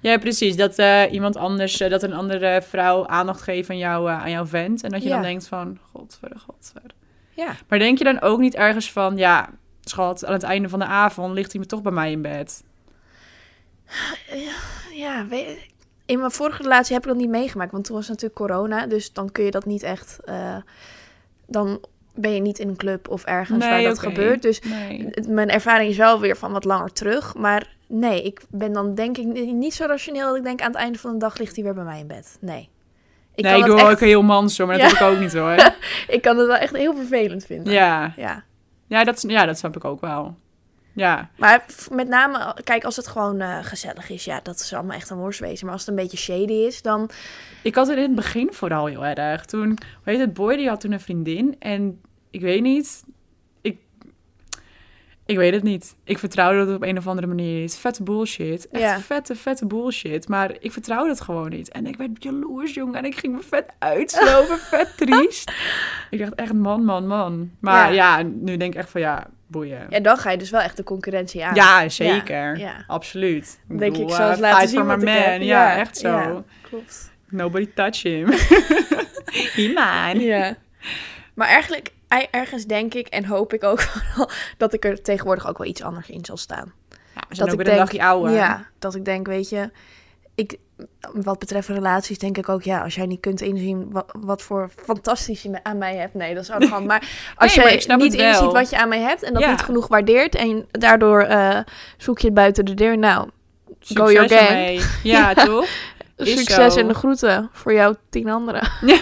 Ja, 0.00 0.18
precies. 0.18 0.56
Dat 0.56 0.78
eh, 0.78 1.02
iemand 1.10 1.36
anders, 1.36 1.80
eh, 1.80 1.90
dat 1.90 2.02
een 2.02 2.12
andere 2.12 2.62
vrouw 2.68 3.06
aandacht 3.06 3.42
geeft 3.42 3.70
aan, 3.70 3.78
jou, 3.78 4.08
eh, 4.10 4.22
aan 4.22 4.30
jouw 4.30 4.46
vent. 4.46 4.82
En 4.82 4.90
dat 4.90 5.02
je 5.02 5.08
Ja. 5.08 5.14
dan 5.14 5.22
denkt 5.22 5.48
van, 5.48 5.78
godverre, 5.92 6.38
godverre. 6.38 6.94
Ja. 7.34 7.54
Maar 7.68 7.78
denk 7.78 7.98
je 7.98 8.04
dan 8.04 8.20
ook 8.20 8.38
niet 8.38 8.54
ergens 8.54 8.92
van, 8.92 9.16
ja, 9.16 9.48
schat, 9.80 10.24
aan 10.24 10.32
het 10.32 10.42
einde 10.42 10.68
van 10.68 10.78
de 10.78 10.84
avond 10.84 11.34
ligt 11.34 11.52
hij 11.52 11.60
me 11.60 11.66
toch 11.66 11.82
bij 11.82 11.92
mij 11.92 12.10
in 12.10 12.22
bed? 12.22 12.64
Ja, 14.94 15.26
weet- 15.26 15.70
in 16.06 16.18
mijn 16.18 16.30
vorige 16.30 16.62
relatie 16.62 16.94
heb 16.94 17.02
ik 17.02 17.08
dat 17.08 17.18
niet 17.18 17.28
meegemaakt. 17.28 17.72
Want 17.72 17.84
toen 17.84 17.96
was 17.96 18.08
natuurlijk 18.08 18.34
corona. 18.34 18.86
Dus 18.86 19.12
dan 19.12 19.32
kun 19.32 19.44
je 19.44 19.50
dat 19.50 19.64
niet 19.66 19.82
echt... 19.82 20.18
eh, 20.24 20.56
dan 21.46 21.80
ben 22.14 22.34
je 22.34 22.40
niet 22.40 22.58
in 22.58 22.68
een 22.68 22.76
club 22.76 23.08
of 23.08 23.24
ergens 23.24 23.64
waar 23.64 23.82
dat 23.82 23.98
gebeurt. 23.98 24.42
Dus 24.42 24.60
Nee. 24.60 25.10
mijn 25.28 25.48
ervaring 25.50 25.90
is 25.90 25.96
wel 25.96 26.20
weer 26.20 26.36
van 26.36 26.52
wat 26.52 26.64
langer 26.64 26.92
terug. 26.92 27.34
Maar 27.34 27.74
nee, 27.86 28.22
ik 28.22 28.40
ben 28.48 28.72
dan 28.72 28.94
denk 28.94 29.18
ik 29.18 29.26
ni- 29.26 29.52
niet 29.52 29.74
zo 29.74 29.86
rationeel 29.86 30.26
dat 30.28 30.36
ik 30.36 30.42
denk 30.44 30.60
aan 30.60 30.66
het 30.70 30.76
einde 30.80 30.98
van 30.98 31.12
de 31.12 31.18
dag 31.18 31.38
ligt 31.38 31.54
hij 31.54 31.64
weer 31.64 31.74
bij 31.74 31.84
mij 31.84 32.00
in 32.00 32.06
bed. 32.06 32.36
Nee. 32.40 32.68
Ik 33.34 33.44
nee, 33.44 33.52
kan 33.52 33.60
ik 33.62 33.66
doe 33.66 33.80
echt, 33.80 33.90
ook 33.90 34.00
heel 34.00 34.22
mans 34.22 34.58
hoor, 34.58 34.66
maar 34.66 34.78
dat 34.78 34.86
heb 34.90 35.00
ik 35.00 35.06
ook 35.06 35.18
niet 35.18 35.32
hoor. 35.32 35.52
ik 36.16 36.22
kan 36.22 36.38
het 36.38 36.46
wel 36.46 36.56
echt 36.56 36.76
heel 36.76 36.94
vervelend 36.96 37.44
vinden. 37.44 37.72
ja. 37.72 38.12
Ja. 38.16 38.44
Ja, 38.86 39.04
dat, 39.04 39.24
ja, 39.26 39.46
dat 39.46 39.58
snap 39.58 39.76
ik 39.76 39.84
ook 39.84 40.00
wel. 40.00 40.36
Ja, 40.94 41.28
Maar 41.36 41.64
met 41.90 42.08
name, 42.08 42.56
kijk, 42.64 42.84
als 42.84 42.96
het 42.96 43.06
gewoon 43.06 43.40
eh, 43.40 43.58
gezellig 43.62 44.10
is, 44.10 44.24
ja, 44.24 44.40
dat 44.42 44.60
is 44.60 44.72
allemaal 44.72 44.96
echt 44.96 45.10
een 45.10 45.16
worst 45.16 45.40
wezen. 45.40 45.64
Maar 45.64 45.74
als 45.74 45.86
het 45.86 45.90
een 45.90 46.02
beetje 46.02 46.16
shady 46.16 46.52
is, 46.52 46.82
dan... 46.82 47.10
ik 47.62 47.74
had 47.74 47.86
het 47.86 47.96
in 47.96 48.02
het 48.02 48.14
begin 48.14 48.52
vooral 48.52 48.86
heel 48.86 49.04
erg. 49.04 49.44
Toen, 49.44 49.66
hoe 49.66 50.12
heet 50.12 50.18
het, 50.18 50.34
Boy, 50.34 50.56
die 50.56 50.68
had 50.68 50.80
toen 50.80 50.92
een 50.92 51.00
vriendin. 51.00 51.56
En 51.58 52.00
ik 52.30 52.40
weet 52.40 52.62
niet, 52.62 53.02
ik 55.26 55.36
weet 55.36 55.54
het 55.54 55.62
niet. 55.62 55.96
Ik 56.04 56.18
vertrouwde 56.18 56.66
dat 56.66 56.74
op 56.76 56.82
een 56.82 56.98
of 56.98 57.06
andere 57.06 57.26
manier 57.26 57.60
niet. 57.60 57.76
Vette 57.76 58.02
bullshit. 58.02 58.68
Echt 58.68 58.82
Ja. 58.82 59.00
vette, 59.00 59.34
vette 59.36 59.66
bullshit. 59.66 60.28
Maar 60.28 60.50
ik 60.60 60.72
vertrouwde 60.72 61.10
het 61.10 61.20
gewoon 61.20 61.48
niet. 61.50 61.68
En 61.70 61.86
ik 61.86 61.96
werd 61.96 62.10
jaloers, 62.22 62.74
jongen. 62.74 62.94
En 62.94 63.04
ik 63.04 63.16
ging 63.16 63.34
me 63.34 63.42
vet 63.42 63.66
uitslopen, 63.78 64.58
vet 64.70 64.96
triest. 64.96 65.52
Ik 66.10 66.18
dacht 66.18 66.34
echt, 66.34 66.52
man, 66.52 66.84
man, 66.84 67.06
man. 67.06 67.50
Maar 67.60 67.94
ja. 67.94 68.22
nu 68.22 68.56
denk 68.56 68.72
ik 68.72 68.78
echt 68.80 68.90
van, 68.90 69.00
ja, 69.00 69.26
boeien. 69.46 69.86
Ja, 69.88 70.00
dan 70.00 70.16
ga 70.16 70.30
je 70.30 70.38
dus 70.38 70.50
wel 70.50 70.60
echt 70.60 70.76
de 70.76 70.84
concurrentie 70.84 71.44
aan. 71.44 71.54
Ja, 71.54 71.88
zeker. 71.88 72.58
Ja. 72.58 72.84
Absoluut. 72.86 73.60
Denk 73.68 73.80
bedoel, 73.80 73.94
ik, 74.02 74.08
eens 74.08 74.18
eh, 74.18 74.38
laten 74.38 74.68
zien 74.68 74.86
man. 74.86 75.42
Ja, 75.42 75.76
echt 75.76 75.96
zo. 75.98 76.44
Klopt. 76.62 77.10
Nobody 77.28 77.68
touch 77.74 78.02
him. 78.02 78.28
He 79.56 79.66
mine. 80.14 80.24
Ja. 80.24 80.56
Maar 81.34 81.48
eigenlijk, 81.48 81.92
ei- 82.01 82.01
ergens 82.30 82.64
denk 82.64 82.94
ik 82.94 83.06
en 83.06 83.24
hoop 83.24 83.52
ik 83.52 83.64
ook 83.64 83.84
dat 84.58 84.72
ik 84.72 84.84
er 84.84 85.02
tegenwoordig 85.02 85.48
ook 85.48 85.58
wel 85.58 85.66
iets 85.66 85.82
anders 85.82 86.08
in 86.08 86.24
zal 86.24 86.36
staan. 86.36 86.72
Ja, 86.90 87.22
we 87.28 87.34
zijn 87.34 87.48
dat 87.48 87.54
ook 87.54 87.60
ik 87.60 87.66
weer 87.66 87.74
een 87.74 87.80
dagje 87.84 88.02
ouder. 88.02 88.32
Ja, 88.34 88.66
dat 88.78 88.94
ik 88.94 89.04
denk, 89.04 89.26
weet 89.26 89.48
je, 89.48 89.70
ik, 90.34 90.56
wat 91.12 91.38
betreft 91.38 91.68
relaties 91.68 92.18
denk 92.18 92.38
ik 92.38 92.48
ook, 92.48 92.62
ja, 92.62 92.82
als 92.82 92.94
jij 92.94 93.06
niet 93.06 93.20
kunt 93.20 93.40
inzien 93.40 93.90
wat, 93.90 94.14
wat 94.20 94.42
voor 94.42 94.70
fantastisch 94.84 95.42
je 95.42 95.64
aan 95.64 95.78
mij 95.78 95.96
hebt. 95.96 96.14
Nee, 96.14 96.34
dat 96.34 96.42
is 96.42 96.50
arrogant. 96.50 96.86
Maar 96.86 97.00
als 97.36 97.56
Nee, 97.56 97.64
jij 97.78 97.96
niet 97.96 98.14
inziet 98.14 98.52
wat 98.52 98.70
je 98.70 98.78
aan 98.78 98.88
mij 98.88 99.00
hebt 99.00 99.22
en 99.22 99.32
dat 99.32 99.42
Ja. 99.42 99.50
niet 99.50 99.60
genoeg 99.60 99.88
waardeert 99.88 100.34
en 100.34 100.66
daardoor 100.70 101.22
eh, 101.22 101.58
zoek 101.96 102.18
je 102.18 102.26
het 102.26 102.34
buiten 102.34 102.64
de 102.64 102.74
deur, 102.74 102.98
nou, 102.98 103.28
Succes 103.80 103.96
Go 104.06 104.12
your 104.12 104.28
gang. 104.28 104.48
ermee. 104.48 104.80
Ja, 105.02 105.34
toch? 105.44 105.66
Is 106.26 106.38
succes 106.38 106.74
zo. 106.74 106.80
en 106.80 106.88
de 106.88 106.94
groeten 106.94 107.48
voor 107.52 107.72
jouw 107.72 107.94
tien 108.10 108.28
anderen. 108.30 108.70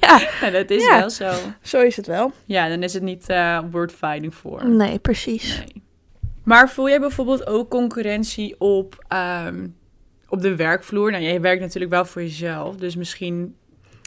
Ja. 0.00 0.50
dat 0.50 0.70
is 0.70 0.84
Ja. 0.84 0.98
wel 0.98 1.10
zo. 1.10 1.32
zo 1.62 1.80
is 1.80 1.96
het 1.96 2.06
wel. 2.06 2.32
Ja, 2.44 2.68
dan 2.68 2.82
is 2.82 2.94
het 2.94 3.02
niet 3.02 3.28
eh 3.28 3.60
word 3.70 3.92
fighting 3.92 4.34
voor. 4.34 4.66
Nee, 4.68 4.98
precies. 4.98 5.56
Nee. 5.58 5.82
Maar 6.44 6.70
voel 6.70 6.88
jij 6.88 7.00
bijvoorbeeld 7.00 7.46
ook 7.46 7.70
concurrentie 7.70 8.60
op, 8.60 9.04
ehm, 9.08 9.66
op 10.28 10.40
de 10.42 10.56
werkvloer? 10.56 11.10
Nou, 11.10 11.22
jij 11.22 11.40
werkt 11.40 11.60
natuurlijk 11.60 11.92
wel 11.92 12.04
voor 12.04 12.22
jezelf. 12.22 12.76
Dus 12.76 12.96
misschien 12.96 13.36
Nou 13.38 13.50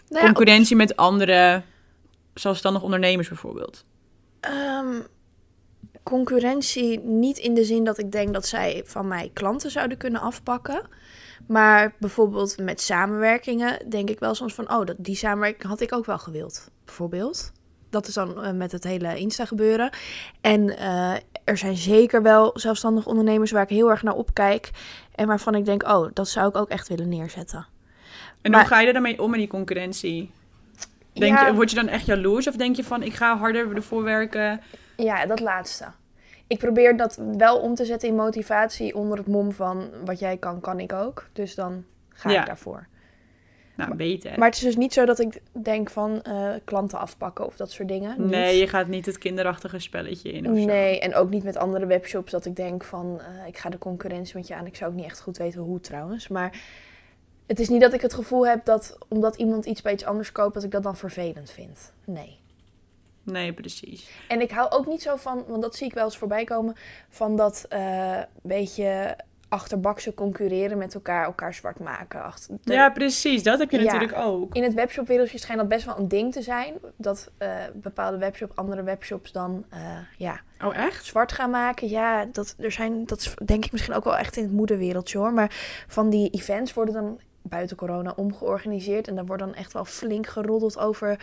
ja, 0.09 0.17
op- 0.29 0.35
concurrentie 0.35 0.75
met 0.75 0.95
andere 0.95 1.61
zelfstandig 2.33 2.81
ondernemers 2.83 3.27
bijvoorbeeld. 3.27 3.85
Ehm, 4.39 4.99
concurrentie 6.03 6.99
niet 6.99 7.37
in 7.37 7.53
de 7.53 7.63
zin 7.63 7.83
dat 7.83 7.97
ik 7.97 8.11
denk 8.11 8.33
dat 8.33 8.47
zij 8.47 8.81
van 8.85 9.07
mij 9.07 9.29
klanten 9.33 9.71
zouden 9.71 9.97
kunnen 9.97 10.21
afpakken. 10.21 10.81
Maar 11.51 11.93
bijvoorbeeld 11.99 12.57
met 12.57 12.81
samenwerkingen 12.81 13.89
denk 13.89 14.09
ik 14.09 14.19
wel 14.19 14.35
soms 14.35 14.53
van... 14.53 14.71
oh, 14.71 14.85
dat, 14.85 14.95
die 14.97 15.15
samenwerking 15.15 15.63
had 15.63 15.81
ik 15.81 15.93
ook 15.93 16.05
wel 16.05 16.17
gewild, 16.17 16.69
bijvoorbeeld. 16.85 17.51
Dat 17.89 18.07
is 18.07 18.13
dan 18.13 18.43
eh, 18.43 18.51
met 18.53 18.71
het 18.71 18.83
hele 18.83 19.17
Insta 19.17 19.45
gebeuren. 19.45 19.89
En 20.41 20.77
eh, 20.77 21.13
er 21.43 21.57
zijn 21.57 21.75
zeker 21.75 22.21
wel 22.21 22.51
zelfstandig 22.53 23.05
ondernemers 23.05 23.51
waar 23.51 23.63
ik 23.63 23.69
heel 23.69 23.89
erg 23.89 24.03
naar 24.03 24.13
opkijk... 24.13 24.69
en 25.15 25.27
waarvan 25.27 25.55
ik 25.55 25.65
denk, 25.65 25.83
oh, 25.83 26.09
dat 26.13 26.27
zou 26.27 26.47
ik 26.49 26.55
ook 26.55 26.69
echt 26.69 26.87
willen 26.87 27.09
neerzetten. 27.09 27.67
En 28.41 28.51
Maar- 28.51 28.59
hoe 28.59 28.69
ga 28.69 28.79
je 28.79 28.87
er 28.87 28.93
dan 28.93 29.01
mee 29.01 29.21
om 29.21 29.33
in 29.33 29.39
die 29.39 29.47
concurrentie? 29.47 30.31
Denk 31.13 31.37
Ja. 31.37 31.47
je, 31.47 31.53
word 31.53 31.69
je 31.69 31.75
dan 31.75 31.87
echt 31.87 32.05
jaloers 32.05 32.47
of 32.47 32.55
denk 32.55 32.75
je 32.75 32.83
van 32.83 33.03
ik 33.03 33.13
ga 33.13 33.37
harder 33.37 33.75
ervoor 33.75 34.03
werken? 34.03 34.61
Ja, 34.97 35.25
dat 35.25 35.39
laatste. 35.39 35.85
Ik 36.51 36.57
probeer 36.57 36.97
dat 36.97 37.19
wel 37.37 37.59
om 37.59 37.75
te 37.75 37.85
zetten 37.85 38.09
in 38.09 38.15
motivatie 38.15 38.95
onder 38.95 39.17
het 39.17 39.27
mom 39.27 39.51
van 39.51 39.89
wat 40.05 40.19
jij 40.19 40.37
kan, 40.37 40.59
kan 40.59 40.79
ik 40.79 40.93
ook. 40.93 41.27
Dus 41.33 41.55
dan 41.55 41.83
ga 42.09 42.29
Ja. 42.31 42.39
ik 42.39 42.45
daarvoor. 42.45 42.87
Nou, 43.75 43.95
beter. 43.95 44.39
Maar 44.39 44.47
het 44.47 44.57
is 44.57 44.63
dus 44.63 44.75
niet 44.75 44.93
zo 44.93 45.05
dat 45.05 45.19
ik 45.19 45.41
denk 45.51 45.89
van 45.89 46.21
eh, 46.21 46.49
klanten 46.63 46.99
afpakken 46.99 47.45
of 47.45 47.55
dat 47.55 47.71
soort 47.71 47.87
dingen. 47.87 48.15
Niet. 48.21 48.29
nee, 48.29 48.57
je 48.57 48.67
gaat 48.67 48.87
niet 48.87 49.05
het 49.05 49.17
kinderachtige 49.17 49.79
spelletje 49.79 50.31
in 50.31 50.49
of 50.51 50.57
zo. 50.57 50.65
Nee, 50.65 50.99
en 50.99 51.15
ook 51.15 51.29
niet 51.29 51.43
met 51.43 51.57
andere 51.57 51.85
webshops 51.85 52.31
dat 52.31 52.45
ik 52.45 52.55
denk 52.55 52.83
van 52.83 53.19
eh, 53.19 53.47
ik 53.47 53.57
ga 53.57 53.69
de 53.69 53.77
concurrentie 53.77 54.35
met 54.37 54.47
je 54.47 54.55
aan. 54.55 54.65
Ik 54.65 54.75
zou 54.75 54.91
ook 54.91 54.97
niet 54.97 55.05
echt 55.05 55.21
goed 55.21 55.37
weten 55.37 55.61
hoe 55.61 55.79
trouwens. 55.79 56.27
Maar 56.27 56.61
het 57.47 57.59
is 57.59 57.69
niet 57.69 57.81
dat 57.81 57.93
ik 57.93 58.01
het 58.01 58.13
gevoel 58.13 58.47
heb 58.47 58.65
dat 58.65 58.97
omdat 59.07 59.35
iemand 59.35 59.65
iets 59.65 59.81
bij 59.81 59.93
iets 59.93 60.05
anders 60.05 60.31
koopt, 60.31 60.53
dat 60.53 60.63
ik 60.63 60.71
dat 60.71 60.83
dan 60.83 60.95
vervelend 60.97 61.51
vind. 61.51 61.93
Nee. 62.05 62.39
Nee, 63.23 63.53
precies. 63.53 64.09
En 64.27 64.41
ik 64.41 64.51
hou 64.51 64.69
ook 64.71 64.87
niet 64.87 65.01
zo 65.01 65.15
van, 65.15 65.43
want 65.47 65.61
dat 65.61 65.75
zie 65.75 65.87
ik 65.87 65.93
wel 65.93 66.03
eens 66.05 66.17
voorbij 66.17 66.43
komen, 66.43 66.75
van 67.09 67.35
dat 67.35 67.65
eh 67.69 68.19
beetje 68.41 69.17
achterbakse 69.49 70.13
concurreren 70.13 70.77
met 70.77 70.93
elkaar, 70.93 71.25
elkaar 71.25 71.53
zwart 71.53 71.79
maken. 71.79 72.23
Achter, 72.23 72.57
de- 72.63 72.73
Ja, 72.73 72.89
precies. 72.89 73.43
Dat 73.43 73.59
heb 73.59 73.71
je 73.71 73.77
Ja. 73.79 73.83
natuurlijk 73.83 74.19
ook. 74.19 74.55
In 74.55 74.63
het 74.63 74.73
webshopwereldje 74.73 75.37
schijnt 75.37 75.59
dat 75.59 75.69
best 75.69 75.85
wel 75.85 75.97
een 75.97 76.07
ding 76.07 76.33
te 76.33 76.41
zijn, 76.41 76.73
dat 76.95 77.31
eh, 77.37 77.49
bepaalde 77.73 78.17
webshops, 78.17 78.55
andere 78.55 78.83
webshops 78.83 79.31
dan 79.31 79.65
eh, 79.69 79.79
ja, 80.17 80.39
Oh, 80.63 80.75
echt? 80.77 81.05
zwart 81.05 81.31
gaan 81.31 81.49
maken. 81.49 81.89
Ja, 81.89 82.25
dat, 82.25 82.55
er 82.59 82.71
zijn, 82.71 83.05
dat 83.05 83.35
denk 83.45 83.65
ik 83.65 83.71
misschien 83.71 83.93
ook 83.93 84.03
wel 84.03 84.17
echt 84.17 84.37
in 84.37 84.43
het 84.43 84.51
moederwereldje 84.51 85.17
hoor, 85.17 85.33
maar 85.33 85.83
van 85.87 86.09
die 86.09 86.29
events 86.29 86.73
worden 86.73 86.93
dan 86.93 87.19
buiten 87.41 87.77
corona 87.77 88.13
omgeorganiseerd 88.15 89.07
en 89.07 89.15
daar 89.15 89.25
wordt 89.25 89.43
dan 89.43 89.53
echt 89.55 89.73
wel 89.73 89.85
flink 89.85 90.27
geroddeld 90.27 90.77
over 90.77 91.19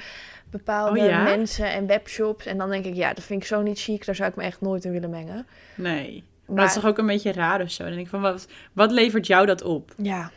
bepaalde 0.50 1.00
Oh 1.00 1.06
ja? 1.06 1.22
mensen 1.22 1.70
en 1.72 1.86
webshops. 1.86 2.46
En 2.46 2.58
dan 2.58 2.70
denk 2.70 2.84
ik, 2.84 2.94
ja, 2.94 3.12
dat 3.12 3.24
vind 3.24 3.42
ik 3.42 3.48
zo 3.48 3.62
niet 3.62 3.80
chic, 3.80 4.06
daar 4.06 4.14
zou 4.14 4.30
ik 4.30 4.36
me 4.36 4.42
echt 4.42 4.60
nooit 4.60 4.84
in 4.84 4.92
willen 4.92 5.10
mengen. 5.10 5.46
Nee. 5.74 6.24
Maar, 6.46 6.56
Maar 6.56 6.66
dat 6.66 6.76
is 6.76 6.82
toch 6.82 6.90
ook 6.90 6.98
een 6.98 7.06
beetje 7.06 7.32
raar 7.32 7.60
of 7.60 7.70
zo? 7.70 7.84
Dan 7.84 7.92
denk 7.92 8.04
ik 8.04 8.10
van, 8.10 8.20
wat, 8.20 8.48
wat 8.72 8.90
levert 8.90 9.26
jou 9.26 9.46
dat 9.46 9.62
op? 9.62 9.92
ja, 9.96 10.30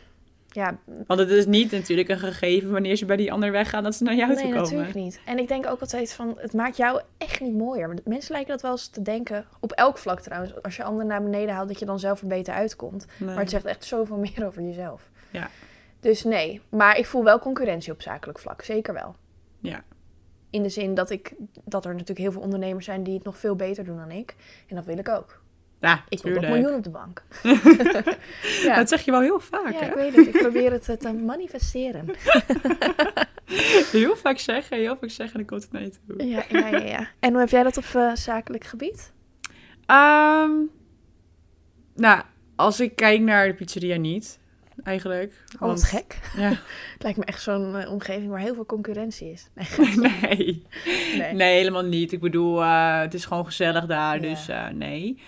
ja, 0.54 0.78
Want 1.06 1.20
het 1.20 1.30
is 1.30 1.46
niet 1.46 1.70
natuurlijk 1.70 2.08
een 2.08 2.18
gegeven 2.18 2.70
wanneer 2.70 2.96
ze 2.96 3.04
bij 3.04 3.16
die 3.16 3.32
ander 3.32 3.52
weggaan 3.52 3.82
dat 3.82 3.94
ze 3.94 4.04
naar 4.04 4.14
jou 4.14 4.28
nee, 4.28 4.36
toe 4.36 4.46
komen. 4.46 4.62
natuurlijk 4.62 4.94
niet. 4.94 5.20
En 5.24 5.38
ik 5.38 5.48
denk 5.48 5.66
ook 5.66 5.80
altijd 5.80 6.12
van, 6.12 6.34
het 6.38 6.52
maakt 6.52 6.76
jou 6.76 7.00
echt 7.18 7.40
niet 7.40 7.54
mooier. 7.54 7.94
Mensen 8.04 8.32
lijken 8.32 8.52
dat 8.52 8.62
wel 8.62 8.70
eens 8.70 8.88
te 8.88 9.02
denken, 9.02 9.44
op 9.60 9.72
elk 9.72 9.98
vlak 9.98 10.20
trouwens. 10.20 10.62
Als 10.62 10.76
je 10.76 10.82
anderen 10.82 11.06
naar 11.06 11.22
beneden 11.22 11.54
haalt, 11.54 11.68
dat 11.68 11.78
je 11.78 11.84
dan 11.84 11.98
zelf 11.98 12.20
er 12.20 12.26
beter 12.26 12.54
uitkomt. 12.54 13.06
Nee. 13.16 13.28
Maar 13.28 13.38
het 13.38 13.50
zegt 13.50 13.64
echt 13.64 13.84
zoveel 13.84 14.16
meer 14.36 14.46
over 14.46 14.62
jezelf. 14.62 15.10
Ja. 15.30 15.50
Dus 16.02 16.24
nee, 16.24 16.60
maar 16.68 16.98
ik 16.98 17.06
voel 17.06 17.24
wel 17.24 17.38
concurrentie 17.38 17.92
op 17.92 18.02
zakelijk 18.02 18.38
vlak, 18.38 18.62
zeker 18.62 18.94
wel. 18.94 19.16
Ja. 19.58 19.84
In 20.50 20.62
de 20.62 20.68
zin 20.68 20.94
dat, 20.94 21.10
ik, 21.10 21.34
dat 21.64 21.84
er 21.84 21.90
natuurlijk 21.92 22.18
heel 22.18 22.32
veel 22.32 22.40
ondernemers 22.40 22.84
zijn 22.84 23.02
die 23.02 23.14
het 23.14 23.24
nog 23.24 23.38
veel 23.38 23.56
beter 23.56 23.84
doen 23.84 23.96
dan 23.96 24.10
ik. 24.10 24.34
En 24.68 24.76
dat 24.76 24.84
wil 24.84 24.98
ik 24.98 25.08
ook. 25.08 25.40
Ja, 25.80 26.04
Ik 26.08 26.22
wil 26.22 26.32
dat 26.32 26.42
tuurlijk. 26.42 26.62
miljoen 26.62 26.78
op 26.78 26.84
de 26.84 26.90
bank. 26.90 27.22
ja. 28.66 28.76
Dat 28.76 28.88
zeg 28.88 29.02
je 29.04 29.10
wel 29.10 29.20
heel 29.20 29.40
vaak, 29.40 29.72
ja, 29.72 29.78
hè? 29.78 29.86
ik 29.86 29.94
weet 29.94 30.16
het. 30.16 30.26
Ik 30.34 30.40
probeer 30.40 30.72
het 30.72 30.88
eh, 30.88 30.96
te 30.96 31.12
manifesteren. 31.12 32.06
Heel 33.92 34.16
vaak 34.16 34.38
zeggen, 34.38 34.78
heel 34.78 34.96
vaak 34.96 35.10
zeggen, 35.10 35.36
dan 35.36 35.46
komt 35.46 35.62
het 35.62 35.72
naar 35.72 35.82
je 35.82 35.90
toe. 36.06 36.26
Ja, 36.26 36.44
ja, 36.48 36.68
ja, 36.68 36.78
ja. 36.78 37.08
En 37.20 37.30
hoe 37.30 37.40
heb 37.40 37.48
jij 37.48 37.62
dat 37.62 37.76
op 37.76 37.84
eh, 37.94 38.14
zakelijk 38.14 38.64
gebied? 38.64 39.12
Ehm, 39.86 40.50
nou, 41.94 42.22
als 42.56 42.80
ik 42.80 42.96
kijk 42.96 43.20
naar 43.20 43.46
de 43.46 43.54
pizzeria 43.54 43.96
niet, 43.96 44.38
eigenlijk. 44.84 45.44
Oh, 45.54 45.60
Want- 45.60 45.84
gek. 45.84 46.18
Ja, 46.36 46.48
Het 46.94 47.02
lijkt 47.02 47.18
me 47.18 47.24
echt 47.24 47.42
zo'n 47.42 47.76
eh, 47.76 47.90
omgeving 47.92 48.30
waar 48.30 48.40
heel 48.40 48.54
veel 48.54 48.66
concurrentie 48.66 49.30
is. 49.30 49.48
Nee, 49.54 49.96
nee. 50.20 50.62
Nee. 51.18 51.32
Nee, 51.34 51.56
helemaal 51.56 51.82
niet. 51.84 52.12
Ik 52.12 52.20
bedoel, 52.20 52.62
eh, 52.62 53.00
het 53.00 53.14
is 53.14 53.24
gewoon 53.24 53.44
gezellig 53.44 53.86
daar, 53.86 54.14
Ja. 54.14 54.20
dus 54.28 54.48
eh, 54.48 54.68
nee. 54.68 55.18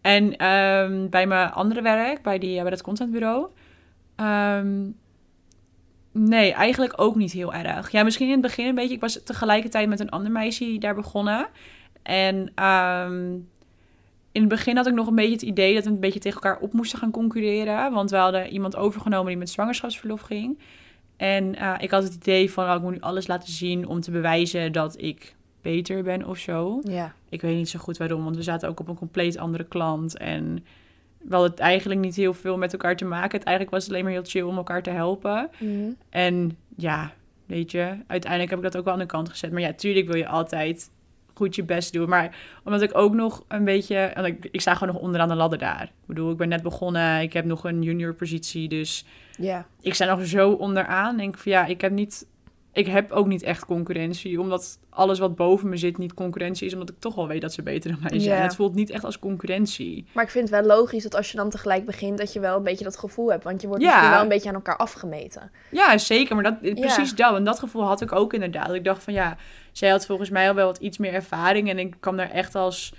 En 0.00 0.36
ehm, 0.36 1.08
bij 1.08 1.26
mijn 1.26 1.50
andere 1.50 1.82
werk, 1.82 2.22
bij, 2.22 2.38
die, 2.38 2.60
bij 2.60 2.70
dat 2.70 2.82
contentbureau... 2.82 3.46
ehm, 4.16 4.88
nee, 6.12 6.52
eigenlijk 6.52 6.92
ook 7.00 7.14
niet 7.16 7.32
heel 7.32 7.54
erg. 7.54 7.90
Ja, 7.90 8.02
misschien 8.02 8.26
in 8.26 8.32
het 8.32 8.40
begin 8.42 8.66
een 8.66 8.74
beetje. 8.74 8.94
Ik 8.94 9.00
was 9.00 9.22
tegelijkertijd 9.24 9.88
met 9.88 10.00
een 10.00 10.10
ander 10.10 10.32
meisje 10.32 10.78
daar 10.78 10.94
begonnen. 10.94 11.48
En 12.02 12.52
ehm, 12.54 13.34
in 14.36 14.42
het 14.42 14.50
begin 14.50 14.76
had 14.76 14.86
ik 14.86 14.94
nog 14.94 15.06
een 15.06 15.14
beetje 15.14 15.32
het 15.32 15.42
idee 15.42 15.74
dat 15.74 15.84
we 15.84 15.90
een 15.90 16.00
beetje 16.00 16.20
tegen 16.20 16.42
elkaar 16.42 16.60
op 16.60 16.72
moesten 16.72 16.98
gaan 16.98 17.10
concurreren. 17.10 17.92
Want 17.92 18.10
we 18.10 18.16
hadden 18.16 18.48
iemand 18.48 18.76
overgenomen 18.76 19.26
die 19.26 19.36
met 19.36 19.50
zwangerschapsverlof 19.50 20.20
ging. 20.20 20.58
En 21.16 21.54
eh, 21.54 21.74
ik 21.78 21.90
had 21.90 22.02
het 22.02 22.14
idee 22.14 22.50
van, 22.50 22.68
oh, 22.68 22.74
ik 22.74 22.82
moet 22.82 22.92
nu 22.92 23.00
alles 23.00 23.26
laten 23.26 23.52
zien 23.52 23.86
om 23.86 24.00
te 24.00 24.10
bewijzen 24.10 24.72
dat 24.72 25.02
ik 25.02 25.34
beter 25.62 26.02
ben 26.02 26.26
of 26.26 26.38
zo. 26.38 26.80
Ja. 26.82 27.14
Ik 27.28 27.40
weet 27.40 27.56
niet 27.56 27.68
zo 27.68 27.78
goed 27.78 27.96
waarom, 27.96 28.24
want 28.24 28.36
we 28.36 28.42
zaten 28.42 28.68
ook 28.68 28.80
op 28.80 28.88
een 28.88 28.96
compleet 28.96 29.38
andere 29.38 29.64
klant. 29.64 30.16
En 30.16 30.64
we 31.18 31.32
hadden 31.32 31.50
het 31.50 31.60
eigenlijk 31.60 32.00
niet 32.00 32.16
heel 32.16 32.34
veel 32.34 32.56
met 32.56 32.72
elkaar 32.72 32.96
te 32.96 33.04
maken. 33.04 33.38
Het 33.38 33.46
eigenlijk 33.46 33.76
was 33.76 33.84
het 33.84 33.92
alleen 33.92 34.04
maar 34.04 34.12
heel 34.12 34.24
chill 34.24 34.42
om 34.42 34.56
elkaar 34.56 34.82
te 34.82 34.90
helpen. 34.90 35.50
Mhm. 35.58 35.90
En 36.10 36.56
ja, 36.76 37.12
weet 37.46 37.70
je, 37.70 37.96
uiteindelijk 38.06 38.50
heb 38.50 38.58
ik 38.58 38.64
dat 38.64 38.76
ook 38.76 38.84
wel 38.84 38.92
aan 38.92 38.98
de 38.98 39.06
kant 39.06 39.28
gezet. 39.28 39.52
Maar 39.52 39.60
ja, 39.60 39.72
tuurlijk 39.72 40.06
wil 40.06 40.16
je 40.16 40.28
altijd 40.28 40.90
goed 41.36 41.54
je 41.54 41.64
best 41.64 41.92
doen. 41.92 42.08
Maar 42.08 42.36
omdat 42.64 42.82
ik 42.82 42.96
ook 42.98 43.14
nog 43.14 43.44
een 43.48 43.64
beetje... 43.64 43.96
Ik, 44.24 44.48
ik 44.50 44.60
sta 44.60 44.74
gewoon 44.74 44.94
nog 44.94 45.02
onderaan 45.02 45.28
de 45.28 45.34
ladder 45.34 45.58
daar. 45.58 45.82
Ik 45.82 46.06
bedoel, 46.06 46.30
ik 46.30 46.36
ben 46.36 46.48
net 46.48 46.62
begonnen. 46.62 47.20
Ik 47.20 47.32
heb 47.32 47.44
nog 47.44 47.64
een 47.64 47.82
junior 47.82 48.14
positie, 48.14 48.68
dus 48.68 49.04
Ja. 49.38 49.66
ik 49.80 49.94
sta 49.94 50.04
nog 50.16 50.26
zo 50.26 50.50
onderaan. 50.50 51.16
Denk 51.16 51.38
van 51.38 51.52
ja, 51.52 51.66
ik 51.66 51.80
heb 51.80 51.92
niet 51.92 52.26
ik 52.76 52.86
heb 52.86 53.12
ook 53.12 53.26
niet 53.26 53.42
echt 53.42 53.64
concurrentie. 53.64 54.40
Omdat 54.40 54.78
alles 54.90 55.18
wat 55.18 55.36
boven 55.36 55.68
me 55.68 55.76
zit 55.76 55.98
niet 55.98 56.14
concurrentie 56.14 56.66
is. 56.66 56.72
Omdat 56.72 56.88
ik 56.90 56.94
toch 56.98 57.14
wel 57.14 57.28
weet 57.28 57.40
dat 57.40 57.52
ze 57.52 57.62
beter 57.62 57.90
dan 57.90 58.00
mij 58.10 58.20
zijn. 58.20 58.42
Het 58.42 58.54
voelt 58.54 58.74
niet 58.74 58.90
echt 58.90 59.04
als 59.04 59.18
concurrentie. 59.18 60.04
Maar 60.12 60.24
ik 60.24 60.30
vind 60.30 60.50
het 60.50 60.60
wel 60.66 60.76
logisch 60.76 61.02
dat 61.02 61.14
als 61.14 61.30
je 61.30 61.36
dan 61.36 61.50
tegelijk 61.50 61.84
begint, 61.86 62.18
dat 62.18 62.32
je 62.32 62.40
wel 62.40 62.56
een 62.56 62.62
beetje 62.62 62.84
dat 62.84 62.98
gevoel 62.98 63.30
hebt. 63.30 63.44
Want 63.44 63.60
je 63.60 63.66
wordt 63.68 63.82
Ja. 63.82 63.88
misschien 63.90 64.10
wel 64.12 64.22
een 64.22 64.28
beetje 64.28 64.48
aan 64.48 64.54
elkaar 64.54 64.76
afgemeten. 64.76 65.50
Ja, 65.70 65.98
zeker. 65.98 66.34
Maar 66.34 66.44
dat, 66.44 66.54
Ja. 66.62 66.74
precies 66.74 67.14
dat. 67.14 67.34
En 67.36 67.44
dat 67.44 67.58
gevoel 67.58 67.82
had 67.84 68.00
ik 68.00 68.12
ook 68.12 68.32
inderdaad. 68.32 68.74
Ik 68.74 68.84
dacht 68.84 69.02
van 69.02 69.12
ja, 69.12 69.36
zij 69.72 69.88
had 69.88 70.06
volgens 70.06 70.30
mij 70.30 70.48
al 70.48 70.54
wel 70.54 70.66
wat 70.66 70.78
iets 70.78 70.98
meer 70.98 71.12
ervaring. 71.14 71.70
En 71.70 71.78
ik 71.78 71.94
kwam 72.00 72.16
daar 72.16 72.30
echt 72.30 72.54
als... 72.54 72.92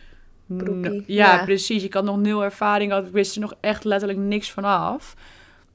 Ja, 0.48 1.02
ja. 1.06 1.44
precies. 1.44 1.84
Ik 1.84 1.94
had 1.94 2.04
nog 2.04 2.18
nul 2.18 2.44
ervaring. 2.44 2.94
Ik 2.96 3.06
wist 3.12 3.36
er 3.36 3.42
nog 3.42 3.54
echt 3.60 3.84
letterlijk 3.84 4.20
niks 4.20 4.52
van 4.52 4.64
af. 4.64 5.16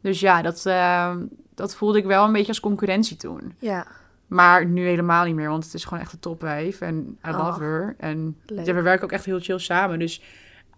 Dus 0.03 0.21
ja, 0.21 0.43
dat, 0.43 0.67
eh, 0.67 1.17
dat 1.55 1.75
voelde 1.77 1.99
ik 1.99 2.05
wel 2.05 2.25
een 2.25 2.33
beetje 2.33 2.49
als 2.49 2.61
concurrentie 2.61 3.17
toen. 3.17 3.55
Ja, 3.59 3.87
Maar 4.27 4.67
nu 4.67 4.87
helemaal 4.87 5.25
niet 5.25 5.35
meer, 5.35 5.49
want 5.49 5.65
het 5.65 5.75
is 5.75 5.85
gewoon 5.85 6.03
echt 6.03 6.13
een 6.13 6.19
topwijf. 6.19 6.81
En 6.81 7.19
I 7.27 7.31
Oh, 7.31 7.47
love 7.47 7.63
her. 7.63 7.95
En 7.99 8.37
ja, 8.47 8.75
we 8.75 8.83
werken 8.83 9.05
ook 9.05 9.13
echt 9.13 9.25
heel 9.25 9.41
chill 9.41 9.59
samen. 9.59 9.99
Dus 9.99 10.23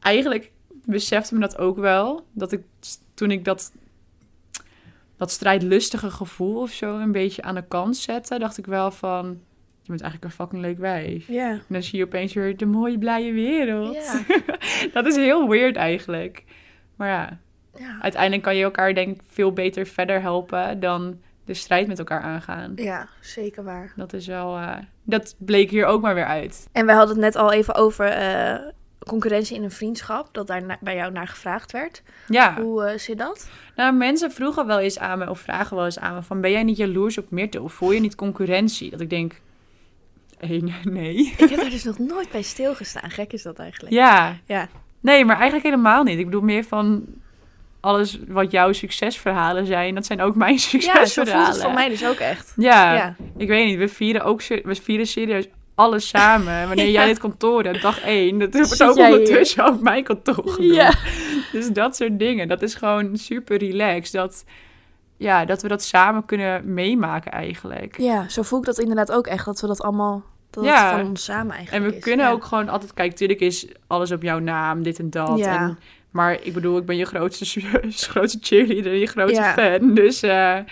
eigenlijk 0.00 0.50
besefte 0.84 1.34
me 1.34 1.40
dat 1.40 1.58
ook 1.58 1.78
wel. 1.78 2.26
Dat 2.32 2.52
ik 2.52 2.62
toen 3.14 3.30
ik 3.30 3.44
dat, 3.44 3.72
dat 5.16 5.30
strijdlustige 5.30 6.10
gevoel 6.10 6.60
of 6.60 6.70
zo 6.70 6.98
een 6.98 7.12
beetje 7.12 7.42
aan 7.42 7.54
de 7.54 7.64
kant 7.68 7.96
zette, 7.96 8.38
dacht 8.38 8.58
ik 8.58 8.66
wel 8.66 8.90
van... 8.90 9.26
Je 9.82 9.90
bent 9.90 10.02
eigenlijk 10.02 10.32
een 10.32 10.38
fucking 10.44 10.62
leuk 10.62 10.78
wijf. 10.78 11.26
ja. 11.28 11.50
En 11.50 11.62
dan 11.68 11.82
zie 11.82 11.98
je 11.98 12.04
opeens 12.04 12.32
weer 12.32 12.56
de 12.56 12.66
mooie, 12.66 12.98
blije 12.98 13.32
wereld. 13.32 13.96
Dat 14.94 15.06
is 15.06 15.16
heel 15.16 15.48
weird 15.48 15.76
eigenlijk. 15.76 16.44
Maar 16.96 17.08
ja, 17.08 17.38
Ja. 17.78 17.98
uiteindelijk 18.00 18.42
kan 18.42 18.56
je 18.56 18.64
elkaar 18.64 18.94
denk 18.94 19.16
ik 19.16 19.22
veel 19.30 19.52
beter 19.52 19.86
verder 19.86 20.20
helpen 20.20 20.80
dan 20.80 21.18
de 21.44 21.54
strijd 21.54 21.86
met 21.86 21.98
elkaar 21.98 22.20
aangaan. 22.22 22.72
ja, 22.76 23.08
zeker 23.20 23.64
waar. 23.64 23.92
Dat 23.96 24.12
is 24.12 24.26
wel, 24.26 24.56
eh, 24.56 24.76
dat 25.02 25.34
bleek 25.38 25.70
hier 25.70 25.84
ook 25.86 26.02
maar 26.02 26.14
weer 26.14 26.26
uit. 26.26 26.68
En 26.72 26.86
we 26.86 26.92
hadden 26.92 27.14
het 27.16 27.24
net 27.24 27.36
al 27.36 27.52
even 27.52 27.74
over 27.74 28.06
eh, 28.06 28.58
concurrentie 28.98 29.56
in 29.56 29.62
een 29.62 29.70
vriendschap. 29.70 30.28
Dat 30.32 30.46
daar 30.46 30.78
bij 30.80 30.94
jou 30.96 31.12
naar 31.12 31.28
gevraagd 31.28 31.72
werd. 31.72 32.02
Ja, 32.28 32.54
Hoe 32.60 32.84
eh, 32.84 32.98
zit 32.98 33.18
dat? 33.18 33.48
nou 33.76 33.92
mensen 33.94 34.30
vroegen 34.32 34.66
wel 34.66 34.78
eens 34.78 34.98
aan 34.98 35.18
me 35.18 35.30
of 35.30 35.40
vragen 35.40 35.76
wel 35.76 35.84
eens 35.84 35.98
aan 35.98 36.14
me 36.14 36.22
van 36.22 36.40
ben 36.40 36.50
jij 36.50 36.62
niet 36.62 36.76
jaloers 36.76 37.18
op 37.18 37.30
Mirte 37.30 37.62
of 37.62 37.72
voel 37.72 37.92
je 37.92 38.00
niet 38.00 38.14
concurrentie? 38.14 38.90
Dat 38.90 39.00
ik 39.00 39.10
denk, 39.10 39.40
één, 40.38 40.72
nee. 40.84 41.34
Ik 41.36 41.50
heb 41.50 41.60
er 41.60 41.70
dus 41.70 41.84
nog 41.84 41.98
nooit 41.98 42.30
bij 42.30 42.42
stilgestaan. 42.42 43.10
Gek 43.10 43.32
is 43.32 43.42
dat 43.42 43.58
eigenlijk. 43.58 43.94
Ja, 43.94 44.36
Ja. 44.46 44.68
nee, 45.00 45.24
maar 45.24 45.36
eigenlijk 45.36 45.64
helemaal 45.64 46.02
niet. 46.02 46.18
Ik 46.18 46.24
bedoel 46.24 46.40
meer 46.42 46.64
van 46.64 47.04
alles 47.84 48.18
wat 48.28 48.50
jouw 48.50 48.72
succesverhalen 48.72 49.66
zijn, 49.66 49.94
dat 49.94 50.06
zijn 50.06 50.20
ook 50.20 50.34
mijn 50.34 50.52
Ja, 50.58 50.58
zo 50.58 50.74
succesverhalen. 50.74 51.44
voelt 51.44 51.54
het 51.56 51.64
voor 51.64 51.74
mij 51.74 51.88
dus 51.88 52.06
ook 52.06 52.16
echt. 52.18 52.52
Ja, 52.56 52.94
Ja. 52.94 53.14
ik 53.36 53.48
weet 53.48 53.66
niet. 53.66 53.78
We 53.78 53.88
vieren 53.88 54.22
ook 54.24 54.42
we 54.46 54.74
vieren 54.82 55.06
serieus 55.06 55.46
alles 55.74 56.08
samen. 56.08 56.66
Wanneer 56.68 56.90
jij 56.90 57.06
dit 57.06 57.18
kantoor 57.18 57.64
hebt, 57.64 57.82
dag 57.82 58.00
één, 58.00 58.38
dat 58.38 58.52
wordt 58.54 58.68
Zit 58.68 58.82
ook 58.82 58.96
ondertussen 58.96 59.66
op 59.66 59.80
mijn 59.80 60.04
kantoor 60.04 60.48
gedaan. 60.48 60.66
Ja. 60.74 60.92
Dus 61.52 61.68
dat 61.68 61.96
soort 61.96 62.18
dingen, 62.18 62.48
dat 62.48 62.62
is 62.62 62.74
gewoon 62.74 63.16
super 63.16 63.58
relaxed. 63.58 64.12
Dat, 64.12 64.44
ja, 65.16 65.44
dat 65.44 65.62
we 65.62 65.68
dat 65.68 65.82
samen 65.82 66.24
kunnen 66.24 66.74
meemaken 66.74 67.32
eigenlijk. 67.32 67.94
Ja, 67.98 68.28
zo 68.28 68.42
voel 68.42 68.58
ik 68.58 68.64
dat 68.64 68.78
inderdaad 68.78 69.12
ook 69.12 69.26
echt. 69.26 69.44
Dat 69.44 69.60
we 69.60 69.66
dat 69.66 69.80
allemaal, 69.82 70.22
dat 70.50 70.64
Ja. 70.64 70.86
het 70.90 71.00
van 71.00 71.08
ons 71.08 71.24
samen 71.24 71.50
En 71.50 71.56
eigenlijk 71.56 71.90
we 71.90 71.96
is. 71.96 72.02
kunnen 72.02 72.26
Ja. 72.26 72.32
ook 72.32 72.44
gewoon 72.44 72.68
altijd, 72.68 72.94
kijk, 72.94 73.10
natuurlijk 73.10 73.40
is 73.40 73.66
alles 73.86 74.12
op 74.12 74.22
jouw 74.22 74.38
naam, 74.38 74.82
dit 74.82 74.98
en 74.98 75.10
dat. 75.10 75.38
Ja. 75.38 75.58
En, 75.58 75.78
maar 76.14 76.38
ik 76.42 76.52
bedoel, 76.52 76.78
ik 76.78 76.86
ben 76.86 76.96
je 76.96 77.04
grootste, 77.04 77.60
grootste 78.12 78.38
cheerleader, 78.40 78.94
je 78.94 79.06
grootste 79.06 79.40
Ja. 79.42 79.52
fan. 79.52 79.94
Dus, 79.94 80.22
eh, 80.22 80.54
en, 80.56 80.66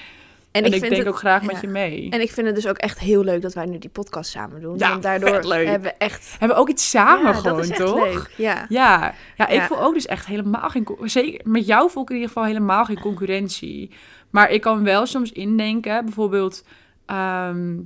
En, 0.51 0.65
ik, 0.73 0.81
denk 0.81 0.97
het- 0.97 1.07
ook 1.07 1.19
graag 1.19 1.41
ja. 1.41 1.47
met 1.47 1.61
je 1.61 1.67
mee. 1.69 2.11
En 2.11 2.21
ik 2.21 2.31
vind 2.31 2.47
het 2.47 2.55
dus 2.57 2.67
ook 2.67 2.77
echt 2.77 2.99
heel 2.99 3.25
leuk 3.25 3.43
dat 3.43 3.55
wij 3.55 3.67
nu 3.67 3.79
die 3.79 3.91
podcast 3.91 4.31
samen 4.31 4.61
doen. 4.61 4.79
Ja, 4.79 4.89
Want 4.91 5.03
daardoor 5.03 5.45
leuk. 5.45 5.67
hebben 5.67 5.91
we 5.91 5.97
echt... 5.99 6.31
Hebben 6.39 6.57
we 6.57 6.63
ook 6.63 6.69
iets 6.69 6.91
samen 6.91 7.27
ja, 7.27 7.33
gewoon, 7.33 7.69
toch? 7.71 8.05
leuk. 8.05 8.31
Ja. 8.37 8.67
Ja, 8.69 9.15
ja, 9.37 9.49
ik 9.49 9.63
voel 9.63 9.83
ook 9.83 9.95
dus 9.95 10.07
echt 10.07 10.27
helemaal 10.27 10.69
geen... 10.69 10.87
Zeker, 11.05 11.41
met 11.51 11.67
jou 11.67 11.91
voel 11.91 12.03
ik 12.03 12.09
in 12.09 12.15
ieder 12.15 12.31
geval 12.31 12.45
helemaal 12.45 12.85
geen 12.85 13.01
concurrentie. 13.01 13.91
Maar 14.31 14.51
ik 14.51 14.61
kan 14.61 14.85
wel 14.85 15.07
soms 15.07 15.33
indenken, 15.33 16.05
bijvoorbeeld... 16.05 16.65
ehm, 17.07 17.77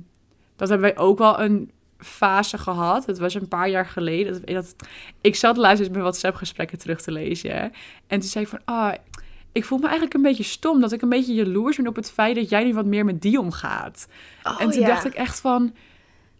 dat 0.55 0.69
hebben 0.69 0.87
wij 0.95 0.97
ook 0.97 1.17
wel 1.17 1.39
een 1.39 1.71
fase 1.99 2.57
gehad. 2.57 3.05
Het 3.05 3.17
was 3.17 3.33
een 3.33 3.47
paar 3.47 3.69
jaar 3.69 3.85
geleden. 3.85 4.33
Dat, 4.33 4.47
dat, 4.47 4.75
ik 5.21 5.35
zat 5.35 5.57
laatst 5.57 5.79
eens 5.79 5.89
mijn 5.89 6.01
WhatsApp-gesprekken 6.01 6.77
terug 6.77 7.01
te 7.01 7.11
lezen. 7.11 7.51
hè. 7.51 7.67
En 8.07 8.19
toen 8.19 8.29
zei 8.29 8.43
ik 8.43 8.49
van... 8.49 8.59
Ah, 8.65 8.93
ik 9.51 9.65
voel 9.65 9.77
me 9.77 9.83
eigenlijk 9.83 10.13
een 10.13 10.21
beetje 10.21 10.43
stom. 10.43 10.81
Dat 10.81 10.91
ik 10.91 11.01
een 11.01 11.09
beetje 11.09 11.33
jaloers 11.33 11.77
ben 11.77 11.87
op 11.87 11.95
het 11.95 12.11
feit 12.11 12.35
dat 12.35 12.49
jij 12.49 12.63
nu 12.63 12.73
wat 12.73 12.85
meer 12.85 13.05
met 13.05 13.21
die 13.21 13.39
omgaat. 13.39 14.07
Oh, 14.43 14.61
en 14.61 14.69
toen 14.69 14.81
ja. 14.81 14.87
dacht 14.87 15.05
ik 15.05 15.13
echt 15.13 15.39
van... 15.39 15.73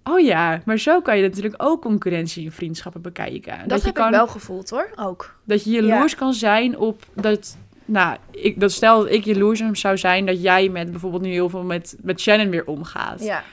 Oh 0.04 0.20
ja, 0.20 0.62
maar 0.66 0.78
zo 0.78 1.02
kan 1.02 1.18
je 1.18 1.24
natuurlijk 1.24 1.56
ook 1.58 1.82
concurrentie 1.82 2.44
in 2.44 2.52
vriendschappen 2.52 3.02
bekijken. 3.02 3.68
Dat, 3.68 3.80
je 3.80 3.86
heb 3.86 3.96
kan, 3.96 4.08
ik 4.08 4.14
wel 4.14 4.28
gevoeld 4.28 4.70
hoor, 4.70 4.92
ook. 4.96 5.36
Dat 5.44 5.64
je 5.64 5.72
jaloers 5.72 6.16
kan 6.16 6.34
zijn 6.34 6.78
op 6.78 7.04
dat... 7.14 7.58
Nou, 7.86 8.18
ik, 8.32 8.60
dat 8.60 8.72
stel 8.72 9.00
dat 9.00 9.12
ik 9.12 9.24
jaloers 9.24 9.62
zou 9.72 9.98
zijn 9.98 10.26
dat 10.26 10.42
jij 10.42 10.70
met 10.70 10.92
bijvoorbeeld 10.92 11.22
nu 11.22 11.30
heel 11.30 11.50
veel 11.50 11.64
met, 11.64 11.98
met 12.02 12.20
Shannon 12.20 12.50
weer 12.50 12.66
omgaat. 12.66 13.24
Ja. 13.24 13.44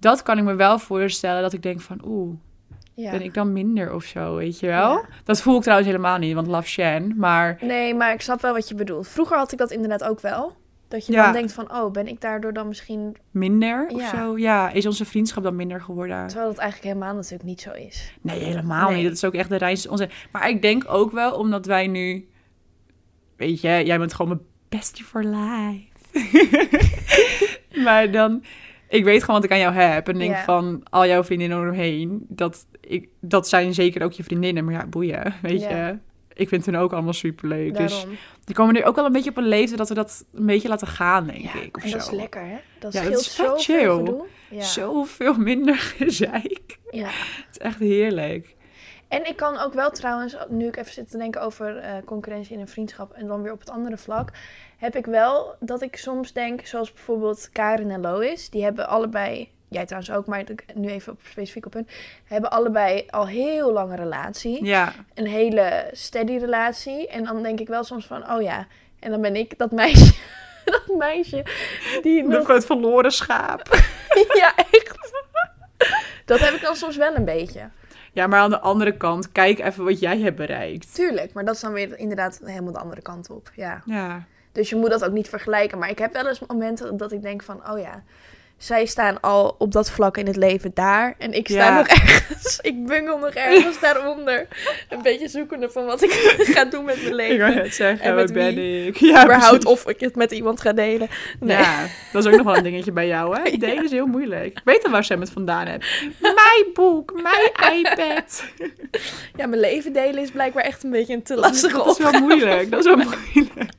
Dat 0.00 0.22
kan 0.22 0.38
ik 0.38 0.44
me 0.44 0.54
wel 0.54 0.78
voorstellen 0.78 1.42
dat 1.42 1.52
ik 1.52 1.62
denk 1.62 1.80
van... 1.80 2.00
Oeh, 2.04 2.34
ja. 2.94 3.10
ben 3.10 3.22
ik 3.22 3.34
dan 3.34 3.52
minder 3.52 3.94
of 3.94 4.04
zo, 4.04 4.34
weet 4.36 4.60
je 4.60 4.66
wel? 4.66 4.90
Ja. 4.92 5.04
Dat 5.24 5.42
voel 5.42 5.56
ik 5.56 5.62
trouwens 5.62 5.88
helemaal 5.90 6.18
niet, 6.18 6.34
want 6.34 6.46
love 6.46 6.68
Shan. 6.68 7.12
Maar 7.16 7.58
Nee, 7.60 7.94
maar 7.94 8.12
ik 8.12 8.20
snap 8.20 8.40
wel 8.40 8.52
wat 8.52 8.68
je 8.68 8.74
bedoelt. 8.74 9.08
Vroeger 9.08 9.36
had 9.36 9.52
ik 9.52 9.58
dat 9.58 9.70
inderdaad 9.70 10.04
ook 10.04 10.20
wel. 10.20 10.56
Dat 10.88 11.06
je 11.06 11.12
Ja. 11.12 11.24
dan 11.24 11.32
denkt 11.32 11.52
van, 11.52 11.72
oh, 11.74 11.90
ben 11.90 12.06
ik 12.06 12.20
daardoor 12.20 12.52
dan 12.52 12.68
misschien... 12.68 13.16
minder 13.30 13.86
of 13.88 14.00
Ja. 14.00 14.08
zo. 14.16 14.38
Ja, 14.38 14.70
is 14.70 14.86
onze 14.86 15.04
vriendschap 15.04 15.42
dan 15.42 15.56
minder 15.56 15.80
geworden? 15.80 16.26
Terwijl 16.26 16.48
dat 16.50 16.58
eigenlijk 16.58 16.94
helemaal 16.94 17.14
natuurlijk 17.14 17.42
niet 17.44 17.60
zo 17.60 17.70
is. 17.72 18.12
Nee, 18.20 18.38
helemaal 18.44 18.88
Nee. 18.88 18.96
niet. 18.96 19.04
Dat 19.06 19.14
is 19.16 19.24
ook 19.24 19.34
echt 19.34 19.48
de 19.48 19.56
reis. 19.56 19.88
Onze... 19.88 20.08
Maar 20.32 20.48
ik 20.48 20.62
denk 20.62 20.84
ook 20.88 21.12
wel, 21.12 21.32
omdat 21.34 21.66
wij 21.66 21.86
nu... 21.86 22.28
Weet 23.36 23.60
je, 23.60 23.82
jij 23.84 23.98
bent 23.98 24.14
gewoon 24.14 24.30
mijn 24.36 24.46
bestie 24.68 25.04
for 25.04 25.24
life. 25.24 25.88
maar 27.84 28.10
dan... 28.10 28.42
Ik 28.90 29.04
weet 29.04 29.20
gewoon 29.20 29.36
wat 29.40 29.44
ik 29.44 29.50
aan 29.52 29.58
jou 29.62 29.74
heb. 29.74 30.08
En 30.08 30.18
denk 30.18 30.36
van, 30.36 30.82
al 30.90 31.06
jouw 31.06 31.24
vriendinnen 31.24 31.58
omheen... 31.68 32.24
Dat, 32.28 32.66
ik, 32.80 33.08
dat 33.20 33.48
zijn 33.48 33.74
zeker 33.74 34.02
ook 34.02 34.12
je 34.12 34.22
vriendinnen. 34.24 34.64
Maar 34.64 34.74
ja, 34.74 34.86
boeien, 34.86 35.34
weet 35.42 35.60
je. 35.60 35.98
Ik 36.34 36.48
vind 36.48 36.66
hun 36.66 36.76
ook 36.76 36.92
allemaal 36.92 37.12
superleuk. 37.12 37.76
Dus 37.76 38.06
die 38.44 38.54
komen 38.54 38.74
nu 38.74 38.84
ook 38.84 38.96
wel 38.96 39.04
een 39.04 39.12
beetje 39.12 39.30
op 39.30 39.36
een 39.36 39.48
leeftijd... 39.48 39.78
dat 39.78 39.88
we 39.88 39.94
dat 39.94 40.24
een 40.34 40.46
beetje 40.46 40.68
laten 40.68 40.86
gaan, 40.86 41.26
denk 41.26 41.38
Ja, 41.42 41.60
ik. 41.60 41.76
Of 41.76 41.82
en 41.84 41.90
dat 41.90 42.04
zo. 42.04 42.10
is 42.12 42.16
lekker, 42.20 42.40
hè? 42.46 42.56
Dat 42.78 42.92
Ja, 42.92 43.00
scheelt 43.02 43.20
zoveel 43.22 43.58
chill. 43.58 43.96
gedoe. 43.96 44.24
Ja. 44.50 44.62
Zoveel 44.62 45.34
minder 45.34 45.76
gezeik. 45.98 46.78
ja. 46.90 47.06
Het 47.06 47.46
is 47.50 47.58
echt 47.58 47.78
heerlijk. 47.78 48.54
En 49.10 49.26
ik 49.26 49.36
kan 49.36 49.58
ook 49.58 49.72
wel 49.72 49.90
trouwens, 49.90 50.36
nu 50.48 50.66
ik 50.66 50.76
even 50.76 50.92
zit 50.92 51.10
te 51.10 51.18
denken 51.18 51.42
over 51.42 51.76
eh, 51.76 51.92
concurrentie 52.04 52.54
in 52.54 52.60
een 52.60 52.68
vriendschap 52.68 53.12
en 53.12 53.26
dan 53.26 53.42
weer 53.42 53.52
op 53.52 53.60
het 53.60 53.70
andere 53.70 53.96
vlak, 53.96 54.30
heb 54.78 54.96
ik 54.96 55.06
wel 55.06 55.54
dat 55.60 55.82
ik 55.82 55.96
soms 55.96 56.32
denk, 56.32 56.66
zoals 56.66 56.92
bijvoorbeeld 56.92 57.48
Karen 57.52 57.90
en 57.90 58.00
Lois, 58.00 58.50
die 58.50 58.62
hebben 58.62 58.88
allebei, 58.88 59.48
jij 59.68 59.84
trouwens 59.84 60.12
ook, 60.12 60.26
maar 60.26 60.44
nu 60.74 60.88
even 60.88 61.12
op, 61.12 61.20
specifiek 61.28 61.66
op 61.66 61.72
hun, 61.72 61.88
hebben 62.24 62.50
allebei 62.50 63.06
al 63.10 63.26
heel 63.26 63.72
lange 63.72 63.96
relatie. 63.96 64.64
Ja, 64.64 64.92
Een 65.14 65.26
hele 65.26 65.88
steady 65.92 66.36
relatie. 66.36 67.08
En 67.08 67.24
dan 67.24 67.42
denk 67.42 67.60
ik 67.60 67.68
wel 67.68 67.84
soms 67.84 68.06
van, 68.06 68.30
oh 68.30 68.42
ja, 68.42 68.66
en 68.98 69.10
dan 69.10 69.20
ben 69.20 69.36
ik 69.36 69.58
dat 69.58 69.70
meisje, 69.70 70.14
dat 70.64 70.96
meisje 70.96 71.44
die 72.02 72.22
nog... 72.22 72.46
het 72.46 72.66
verloren 72.66 73.12
schaap. 73.12 73.68
ja, 74.40 74.54
echt. 74.56 75.12
Dat 76.24 76.38
heb 76.38 76.54
ik 76.54 76.62
dan 76.62 76.76
soms 76.76 76.96
wel 76.96 77.14
een 77.14 77.24
beetje. 77.24 77.70
Ja, 78.12 78.26
maar 78.26 78.40
aan 78.40 78.50
de 78.50 78.60
andere 78.60 78.96
kant, 78.96 79.32
kijk 79.32 79.58
even 79.58 79.84
wat 79.84 80.00
jij 80.00 80.18
hebt 80.18 80.36
bereikt. 80.36 80.94
Tuurlijk, 80.94 81.32
maar 81.32 81.44
dat 81.44 81.54
is 81.54 81.60
dan 81.60 81.72
weer 81.72 81.98
inderdaad 81.98 82.40
helemaal 82.44 82.72
de 82.72 82.78
andere 82.78 83.02
kant 83.02 83.30
op. 83.30 83.50
Ja. 83.54 83.82
Ja, 83.84 84.24
Dus 84.52 84.70
je 84.70 84.76
moet 84.76 84.90
dat 84.90 85.04
ook 85.04 85.12
niet 85.12 85.28
vergelijken. 85.28 85.78
Maar 85.78 85.90
ik 85.90 85.98
heb 85.98 86.12
wel 86.12 86.28
eens 86.28 86.40
momenten 86.46 86.96
dat 86.96 87.12
ik 87.12 87.22
denk 87.22 87.42
van, 87.42 87.70
oh 87.70 87.78
ja, 87.78 88.02
zij 88.60 88.86
staan 88.86 89.20
al 89.20 89.54
op 89.58 89.72
dat 89.72 89.90
vlak 89.90 90.16
in 90.16 90.26
het 90.26 90.36
leven 90.36 90.70
daar. 90.74 91.14
En 91.18 91.32
ik 91.32 91.48
sta 91.48 91.56
Ja. 91.56 91.76
nog 91.76 91.86
ergens, 91.86 92.58
ik 92.70 92.86
bungel 92.86 93.18
nog 93.18 93.30
ergens 93.34 93.80
daaronder. 93.86 94.46
Een 94.88 95.02
beetje 95.02 95.28
zoekende 95.28 95.70
van 95.70 95.84
wat 95.84 96.02
ik 96.02 96.10
ga 96.54 96.64
doen 96.64 96.84
met 96.84 96.96
mijn 96.96 97.06
ik 97.08 97.14
leven. 97.14 97.38
wou 97.38 97.54
net 97.54 97.74
zeggen, 97.74 98.04
En 98.06 98.14
met 98.14 98.32
ben 98.32 98.58
ik? 98.86 98.96
Ja, 98.96 99.24
Überhaupt 99.24 99.60
precies. 99.64 99.84
of 99.84 99.88
ik 99.88 100.00
het 100.00 100.16
met 100.16 100.32
iemand 100.32 100.60
ga 100.60 100.72
delen. 100.72 101.08
Nee. 101.40 101.56
Ja, 101.56 101.86
dat 102.12 102.24
is 102.26 102.30
ook 102.30 102.36
nog 102.36 102.46
wel 102.46 102.56
een 102.56 102.62
dingetje 102.62 102.92
bij 102.92 103.06
jou, 103.06 103.36
hè? 103.40 103.56
Delen 103.56 103.84
is 103.84 103.90
heel 103.90 104.06
moeilijk. 104.06 104.46
Ik 104.46 104.60
weet 104.64 104.84
al 104.84 104.90
waar 104.90 105.04
Sam 105.04 105.20
het 105.20 105.30
vandaan 105.30 105.66
hebt. 105.66 105.84
Mijn 106.18 106.66
boek, 106.74 107.12
mijn 107.22 107.74
iPad. 107.78 108.44
Ja, 109.36 109.46
mijn 109.46 109.60
leven 109.60 109.92
delen 109.92 110.22
is 110.22 110.30
blijkbaar 110.30 110.64
echt 110.64 110.84
een 110.84 110.90
beetje 110.90 111.14
een 111.14 111.22
te 111.22 111.36
lastige 111.36 111.76
Dat 111.76 111.86
is 111.86 111.98
wel 111.98 112.06
opgave. 112.06 112.24
moeilijk, 112.24 112.70
dat 112.70 112.78
is 112.80 112.86
wel 112.86 112.96
moeilijk. 112.96 113.70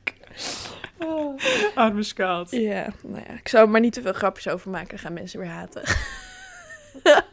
Arme 1.74 2.02
schat. 2.02 2.50
Ja, 2.50 2.86
nou 3.02 3.22
ja, 3.28 3.34
ik 3.34 3.48
zou 3.48 3.64
er 3.64 3.70
maar 3.70 3.80
niet 3.80 3.92
te 3.92 4.02
veel 4.02 4.12
grapjes 4.12 4.48
over 4.48 4.70
maken. 4.70 4.88
Dan 4.88 4.98
gaan 4.98 5.12
mensen 5.12 5.38
weer 5.40 5.48
haten. 5.48 5.82
Ja, 7.04 7.24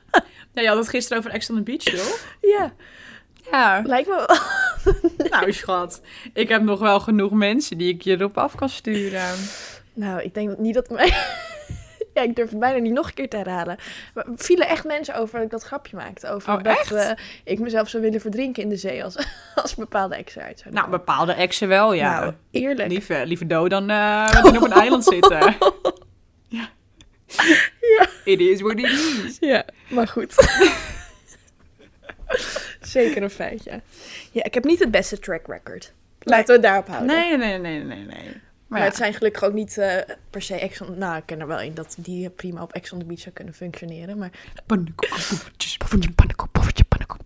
je 0.61 0.67
had 0.67 0.77
het 0.77 0.89
gisteren 0.89 1.17
over 1.17 1.31
Ex 1.31 1.49
on 1.49 1.55
the 1.55 1.61
Beach, 1.63 1.83
joh. 1.83 2.15
Ja, 2.41 2.73
Ja. 3.51 3.81
lijkt 3.85 4.07
me 4.09 4.15
wel. 4.27 4.37
Nou, 5.29 5.53
schat. 5.53 6.01
Ik 6.33 6.49
heb 6.49 6.61
nog 6.61 6.79
wel 6.79 6.99
genoeg 6.99 7.31
mensen 7.31 7.77
die 7.77 7.93
ik 7.93 8.01
je 8.01 8.11
erop 8.11 8.37
af 8.37 8.55
kan 8.55 8.69
sturen. 8.69 9.35
Nou, 9.93 10.21
ik 10.21 10.33
denk 10.33 10.57
niet 10.57 10.73
dat 10.73 10.89
mijn... 10.89 11.13
Ja, 12.19 12.25
ik 12.25 12.35
durf 12.35 12.49
het 12.49 12.59
bijna 12.59 12.79
niet 12.79 12.93
nog 12.93 13.07
een 13.07 13.13
keer 13.13 13.29
te 13.29 13.37
herhalen. 13.37 13.77
Maar 14.13 14.25
vielen 14.35 14.67
echt 14.67 14.83
mensen 14.83 15.15
over 15.15 15.35
dat 15.35 15.43
ik 15.43 15.51
dat 15.51 15.63
grapje 15.63 15.95
maakte. 15.95 16.27
Over 16.29 16.53
Oh, 16.53 16.63
dat 16.63 16.91
eh, 16.91 17.11
ik 17.43 17.59
mezelf 17.59 17.89
zou 17.89 18.03
willen 18.03 18.21
verdrinken 18.21 18.63
in 18.63 18.69
de 18.69 18.75
zee 18.75 19.03
als, 19.03 19.15
als 19.55 19.75
bepaalde 19.75 20.15
exen 20.15 20.41
uit 20.41 20.59
zouden 20.59 20.79
Nou, 20.81 20.91
bepaalde 20.97 21.33
exen 21.33 21.67
wel, 21.67 21.93
ja. 21.93 22.19
Nou, 22.19 22.33
eerlijk. 22.51 22.89
liever, 22.89 23.25
liever 23.25 23.47
dood 23.47 23.69
dan 23.69 23.89
eh 23.89 24.43
op 24.45 24.61
een 24.61 24.71
eiland 24.71 25.03
zitten. 25.13 25.55
ja. 26.47 26.69
Ja. 27.79 28.07
It 28.23 28.39
is 28.39 28.61
what 28.61 28.79
it 28.79 28.85
is. 28.85 29.37
Ja, 29.39 29.65
maar 29.89 30.07
goed. 30.07 30.33
Zeker 32.81 33.23
een 33.23 33.29
feitje. 33.29 33.81
Ja, 34.31 34.43
ik 34.43 34.53
heb 34.53 34.63
niet 34.63 34.79
het 34.79 34.91
beste 34.91 35.19
track 35.19 35.47
record. 35.47 35.93
Laten 36.19 36.45
we 36.45 36.51
het 36.51 36.61
daarop 36.61 36.87
houden. 36.87 37.07
Nee, 37.07 37.37
nee, 37.37 37.57
nee, 37.57 37.83
nee, 37.83 38.05
nee. 38.05 38.41
Maar, 38.69 38.83
het 38.83 38.95
zijn 38.95 39.13
gelukkig 39.13 39.43
ook 39.43 39.53
niet 39.53 39.77
eh, 39.77 39.97
per 40.29 40.41
se 40.41 40.55
Ex 40.55 40.81
on... 40.81 40.97
Nou, 40.97 41.17
ik 41.17 41.23
ken 41.25 41.39
er 41.39 41.47
wel 41.47 41.59
in 41.59 41.73
dat 41.73 41.95
die 41.97 42.29
prima 42.29 42.61
op 42.61 42.73
Ex 42.73 42.91
on 42.91 42.99
the 42.99 43.05
Beach 43.05 43.19
zou 43.19 43.35
kunnen 43.35 43.53
functioneren. 43.53 44.17
Maar 44.17 44.31
Pannenkoekenpoffertjes, 44.65 45.77
poffertje, 45.77 46.11
pannenkoek, 46.11 46.51
poffertje, 46.51 46.83
pannenkoek. 46.83 47.17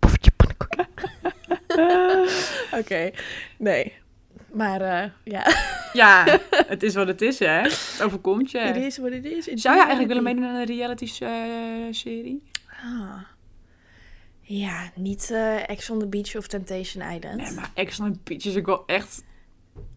Oké, 2.80 3.12
nee. 3.58 3.94
Maar 4.52 4.82
eh, 4.82 5.10
ja, 5.24 5.44
Ja, 5.94 6.40
het 6.68 6.84
is 6.84 6.96
wat 6.96 7.08
het 7.08 7.22
is, 7.22 7.40
hè. 7.40 7.62
Het 7.62 8.00
overkomt 8.04 8.52
je. 8.52 8.60
het 8.60 8.76
is 8.76 8.98
wat 8.98 9.12
het 9.12 9.26
is. 9.26 9.46
Zou 9.46 9.76
je 9.76 9.82
eigenlijk 9.82 10.08
willen 10.08 10.24
meedoen 10.24 10.46
aan 10.46 10.56
een 10.56 10.66
reality-serie? 10.66 12.44
Ah. 12.84 13.22
Ja, 14.42 14.92
niet 14.96 15.32
eh 15.32 15.70
Ex 15.70 15.90
on 15.90 16.00
the 16.00 16.08
Beach 16.08 16.36
of 16.36 16.48
Temptation 16.48 17.12
Island. 17.12 17.36
nee, 17.36 17.52
maar 17.52 17.72
Ex 17.74 18.00
on 18.00 18.14
the 18.14 18.20
Beach 18.24 18.46
is 18.46 18.58
ook 18.58 18.66
wel 18.66 18.84
echt, 18.86 19.24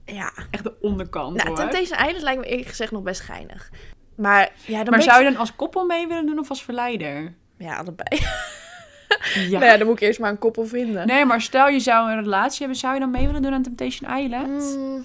Ja, 0.05 0.33
echt 0.51 0.63
de 0.65 0.75
onderkant, 0.81 1.37
nou, 1.37 1.49
hoor. 1.49 1.57
Temptation 1.57 1.99
Island 2.07 2.23
lijkt 2.23 2.41
me 2.41 2.47
eerlijk 2.47 2.69
gezegd 2.69 2.93
nog 2.93 3.03
best 3.03 3.21
geinig. 3.21 3.71
Maar 4.17 4.51
ja, 4.67 4.83
dan 4.85 4.91
Maar 4.93 5.03
zou 5.03 5.17
ik- 5.21 5.25
je 5.25 5.31
dan 5.31 5.41
als 5.41 5.57
koppel 5.57 5.85
mee 5.87 6.07
willen 6.07 6.27
doen 6.27 6.39
of 6.39 6.49
als 6.49 6.63
verleider? 6.63 7.35
Ja, 7.59 7.77
allebei. 7.77 8.21
Ja. 9.35 9.59
Nou 9.59 9.65
ja, 9.65 9.77
dan 9.77 9.87
moet 9.87 9.97
ik 9.97 10.03
eerst 10.03 10.19
maar 10.21 10.31
een 10.31 10.39
koppel 10.39 10.67
vinden. 10.67 11.07
Nee, 11.07 11.25
maar 11.25 11.41
stel 11.41 11.69
je 11.69 11.81
zou 11.81 12.11
een 12.11 12.23
relatie 12.23 12.59
hebben, 12.59 12.77
zou 12.77 12.95
je 12.95 13.01
dan 13.01 13.11
mee 13.11 13.27
willen 13.27 13.43
doen 13.43 13.53
aan 13.53 13.63
Temptation 13.63 14.17
Island? 14.19 14.77
Mm. 14.77 15.05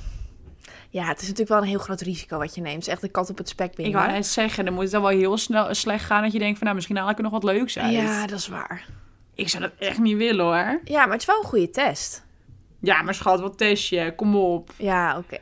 Ja, 0.89 1.03
het 1.07 1.15
is 1.21 1.21
natuurlijk 1.27 1.49
wel 1.49 1.57
een 1.62 1.67
heel 1.67 1.79
groot 1.79 2.01
risico 2.01 2.38
wat 2.38 2.55
je 2.55 2.62
neemt. 2.62 2.75
Het 2.75 2.86
is 2.86 2.91
echt 2.91 3.01
de 3.01 3.07
kat 3.10 3.29
op 3.29 3.38
het 3.38 3.49
spek 3.49 3.69
Ik 3.69 3.75
binnen. 3.75 3.93
wou 3.99 4.12
net 4.12 4.27
zeggen, 4.27 4.65
dan 4.65 4.73
moet 4.73 4.84
het 4.84 4.91
dan 4.91 5.01
wel 5.01 5.12
heel 5.12 5.38
snel 5.38 5.73
slecht 5.75 6.05
gaan 6.05 6.23
dat 6.23 6.31
je 6.31 6.39
denkt 6.39 6.53
van 6.57 6.63
nou, 6.63 6.75
misschien 6.75 6.97
haal 6.97 7.10
ik 7.10 7.17
er 7.17 7.23
nog 7.23 7.31
wat 7.31 7.43
leuks 7.43 7.79
uit. 7.79 7.91
Ja, 7.93 8.27
dat 8.27 8.39
is 8.39 8.47
waar. 8.47 8.86
Ik 9.36 9.49
zou 9.49 9.63
dat 9.63 9.71
echt 9.79 9.97
niet 9.99 10.17
willen 10.17 10.45
hoor. 10.45 10.79
Ja, 10.84 11.03
maar 11.03 11.12
het 11.12 11.21
is 11.21 11.25
wel 11.27 11.38
een 11.41 11.47
goede 11.49 11.69
test. 11.69 12.23
Ja, 12.82 13.02
maar 13.02 13.13
schat, 13.15 13.39
wat 13.39 13.58
test 13.58 13.89
je? 13.89 14.13
Kom 14.15 14.36
op. 14.36 14.70
Ja, 14.78 15.17
oké. 15.17 15.38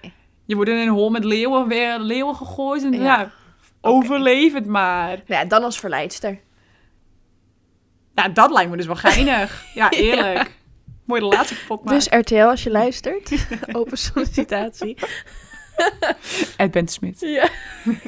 Je 0.46 0.56
wordt 0.56 0.70
in 0.70 0.78
een 0.78 0.88
hol 0.88 1.10
met 1.10 1.24
leeuwen 1.24 1.68
weer 1.68 2.00
leeuwen 2.00 2.36
gegooid 2.36 2.84
en 2.84 2.94
ja, 2.94 3.00
Ja. 3.20 3.32
overleef 3.82 4.54
het 4.54 4.66
maar. 4.66 5.22
Ja, 5.26 5.46
dan 5.46 5.64
als 5.64 5.80
verleidster. 5.80 6.40
Nou, 8.16 8.32
dat 8.34 8.52
lijkt 8.52 8.70
me 8.70 8.78
dus 8.78 8.86
wel 8.86 8.96
geinig. 9.10 9.64
Ja, 9.74 9.90
eerlijk. 9.90 10.58
Mooi 11.06 11.22
de 11.22 11.28
laatste 11.28 11.56
pot 11.68 11.84
maar. 11.84 11.94
Dus 11.94 12.08
RTL, 12.10 12.36
als 12.44 12.64
je 12.64 12.72
luistert, 12.72 13.48
open 13.72 13.98
sollicitatie. 13.98 14.98
Ed 16.58 16.72
Bent 16.72 16.92
Smit. 16.92 17.20
Ja. 17.20 17.48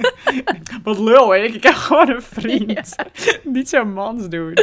Wat 0.83 0.99
lul, 0.99 1.29
hè? 1.29 1.37
Ik 1.39 1.63
heb 1.63 1.73
gewoon 1.73 2.09
een 2.09 2.21
vriend. 2.21 2.95
Niet 3.43 3.69
zo 3.73 3.85
mans 3.85 4.29
doen. 4.29 4.57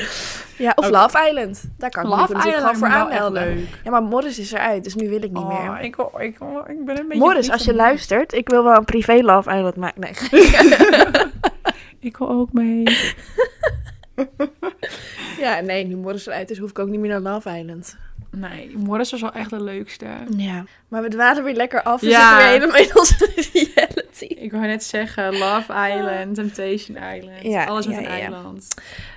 ja, 0.59 0.73
of 0.75 0.89
Love 0.89 1.27
Island. 1.29 1.65
Daar 1.79 1.91
kan 1.91 2.03
ik 2.03 2.09
me 2.11 2.17
natuurlijk 2.17 2.57
gewoon 2.57 2.77
voor 2.77 2.89
aanmelden. 2.89 3.43
leuk. 3.43 3.67
Ja, 3.85 3.91
maar 3.91 4.03
Morris 4.03 4.39
is 4.39 4.53
eruit, 4.53 4.85
dus 4.85 4.95
nu 4.95 5.09
wil 5.09 5.23
ik 5.23 5.31
niet 5.33 5.43
Oh, 5.43 5.71
meer. 5.73 5.81
ik, 5.85 5.97
wil- 5.97 6.13
ik, 6.19 6.39
wil- 6.39 6.65
ik 6.69 6.85
ben 6.85 6.99
een 6.99 7.09
beetje... 7.09 7.23
Morris, 7.23 7.51
als 7.51 7.65
je 7.65 7.75
luistert, 7.75 8.33
ik 8.33 8.49
wil 8.49 8.65
wel 8.65 8.77
een 8.77 8.85
privé 8.85 9.13
Love 9.23 9.51
Island 9.51 9.77
maken. 9.77 10.01
Nee. 10.01 10.13
Ik 12.01 12.17
wil 12.17 12.29
ook 12.31 12.53
mee. 12.53 12.83
ja, 15.39 15.61
nee, 15.61 15.85
nu 15.85 15.97
Morris 15.97 16.27
eruit 16.27 16.51
is, 16.51 16.59
hoef 16.59 16.71
ik 16.71 16.79
ook 16.79 16.89
niet 16.89 17.01
meer 17.01 17.21
naar 17.21 17.33
Love 17.35 17.59
Island. 17.59 17.97
Nee, 18.31 18.77
Morris 18.77 19.11
was 19.11 19.21
wel 19.21 19.33
echt 19.33 19.51
de 19.51 19.63
leukste. 19.63 20.07
Ja. 20.37 20.65
Maar 20.89 21.03
we 21.03 21.09
dwalen 21.09 21.45
weer 21.45 21.55
lekker 21.55 21.83
af. 21.83 22.01
We 22.01 22.09
Ja. 22.09 22.21
zitten 22.21 22.37
weer 22.39 22.47
helemaal 22.53 22.91
in 22.91 22.99
onze 22.99 23.31
reality. 23.75 24.25
Ik 24.25 24.51
wou 24.53 24.67
net 24.67 24.85
zeggen, 24.85 25.33
Love 25.39 25.73
Island, 25.73 26.35
Temptation 26.35 26.97
Island. 26.97 27.43
Ja, 27.43 27.65
Alles 27.65 27.87
met 27.87 27.95
ja, 27.97 28.01
een 28.03 28.07
eiland. 28.09 28.69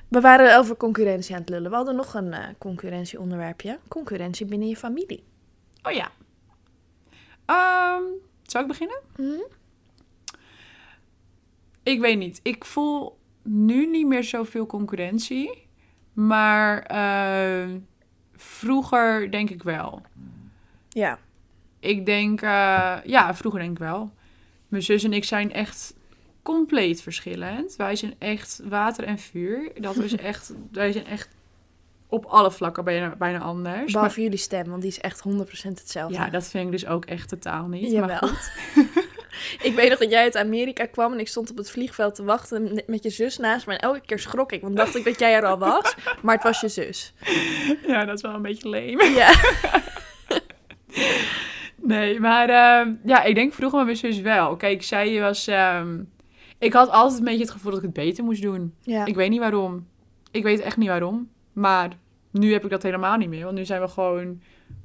We 0.07 0.21
waren 0.21 0.57
over 0.57 0.77
concurrentie 0.77 1.35
aan 1.35 1.41
het 1.41 1.49
lullen. 1.49 1.69
We 1.69 1.75
hadden 1.75 1.95
nog 1.95 2.13
een 2.13 2.33
eh, 2.33 2.45
concurrentieonderwerpje. 2.57 3.79
Concurrentie 3.87 4.45
binnen 4.45 4.67
je 4.67 4.75
familie. 4.77 5.23
Oh 5.83 5.91
ja. 5.91 6.11
Ehm, 7.45 8.03
zou 8.43 8.63
ik 8.63 8.69
beginnen? 8.69 8.99
Mhm. 9.17 9.41
Ik 11.83 11.99
weet 11.99 12.17
niet. 12.17 12.39
Ik 12.43 12.65
voel 12.65 13.17
nu 13.43 13.85
niet 13.87 14.07
meer 14.07 14.23
zoveel 14.23 14.65
concurrentie. 14.65 15.67
Maar 16.13 16.81
ehm, 16.81 17.77
vroeger 18.41 19.31
denk 19.31 19.49
ik 19.49 19.63
wel. 19.63 20.01
Ja. 20.89 21.19
Ik 21.79 22.05
denk, 22.05 22.41
eh, 22.41 22.97
ja, 23.03 23.35
vroeger 23.35 23.59
denk 23.59 23.71
ik 23.71 23.77
wel. 23.77 24.11
Mijn 24.67 24.83
zus 24.83 25.03
en 25.03 25.13
ik 25.13 25.23
zijn 25.23 25.53
echt 25.53 25.93
compleet 26.41 27.01
verschillend. 27.01 27.75
Wij 27.75 27.95
zijn 27.95 28.15
echt 28.17 28.61
water 28.63 29.03
en 29.03 29.19
vuur. 29.19 29.71
Dat 29.75 29.97
is 29.97 30.15
echt, 30.31 30.53
wij 30.71 30.91
zijn 30.91 31.05
echt 31.05 31.29
op 32.07 32.25
alle 32.25 32.51
vlakken 32.51 32.83
bijna, 32.83 33.15
bijna 33.15 33.39
anders. 33.39 33.93
Behalve 33.93 34.21
jullie 34.21 34.37
stem, 34.37 34.69
want 34.69 34.81
die 34.81 34.91
is 34.91 34.99
echt 34.99 35.23
100% 35.29 35.31
hetzelfde. 35.67 36.17
Ja, 36.17 36.29
dat 36.29 36.47
vind 36.47 36.65
ik 36.65 36.71
dus 36.71 36.85
ook 36.85 37.05
echt 37.05 37.29
totaal 37.29 37.67
niet. 37.67 37.91
Jawel. 37.91 38.07
Maar 38.07 38.17
goed. 38.17 38.51
Ik 39.67 39.73
weet 39.75 39.89
nog 39.89 39.99
dat 39.99 40.09
jij 40.09 40.21
uit 40.21 40.37
Amerika 40.37 40.85
kwam 40.85 41.13
en 41.13 41.19
ik 41.19 41.27
stond 41.27 41.49
op 41.51 41.57
het 41.57 41.71
vliegveld 41.71 42.15
te 42.15 42.23
wachten 42.23 42.83
met 42.87 43.03
je 43.03 43.09
zus 43.09 43.37
naast 43.37 43.67
me. 43.67 43.73
En 43.73 43.79
elke 43.79 44.01
keer 44.05 44.19
schrok 44.19 44.51
ik, 44.51 44.61
want 44.61 44.75
dacht 44.77 44.95
ik 44.95 45.03
dat 45.03 45.19
jij 45.19 45.33
er 45.35 45.45
al 45.45 45.57
was. 45.57 45.95
Maar 46.23 46.35
het 46.35 46.43
was 46.43 46.61
je 46.61 46.67
zus. 46.67 47.13
Ja, 47.87 48.05
dat 48.05 48.15
is 48.15 48.21
wel 48.21 48.33
een 48.33 48.41
beetje 48.41 48.69
leem. 48.69 49.01
Ja. 49.01 49.33
Nee, 51.83 52.19
maar 52.19 52.49
ehm, 52.49 52.93
ja, 53.05 53.23
ik 53.23 53.35
denk 53.35 53.53
vroeger 53.53 53.77
met 53.77 53.85
mijn 53.85 53.97
zus 54.13 54.21
wel. 54.21 54.55
Kijk, 54.55 54.83
zij 54.83 55.19
was... 55.19 55.47
ehm, 55.47 55.99
ik 56.59 56.73
had 56.73 56.89
altijd 56.89 57.19
een 57.19 57.25
beetje 57.25 57.41
het 57.41 57.51
gevoel 57.51 57.71
dat 57.71 57.79
ik 57.79 57.85
het 57.85 58.05
beter 58.05 58.23
moest 58.23 58.41
doen. 58.41 58.73
ja. 58.81 59.05
Ik 59.05 59.15
weet 59.15 59.29
niet 59.29 59.39
waarom. 59.39 59.87
Ik 60.31 60.43
weet 60.43 60.59
echt 60.59 60.77
niet 60.77 60.87
waarom. 60.87 61.29
Maar 61.53 61.89
nu 62.31 62.51
heb 62.51 62.63
ik 62.63 62.69
dat 62.69 62.83
helemaal 62.83 63.17
niet 63.17 63.29
meer. 63.29 63.43
Want 63.43 63.57
nu 63.57 63.65
zijn 63.65 63.81
we 63.81 63.87
gewoon 63.87 64.41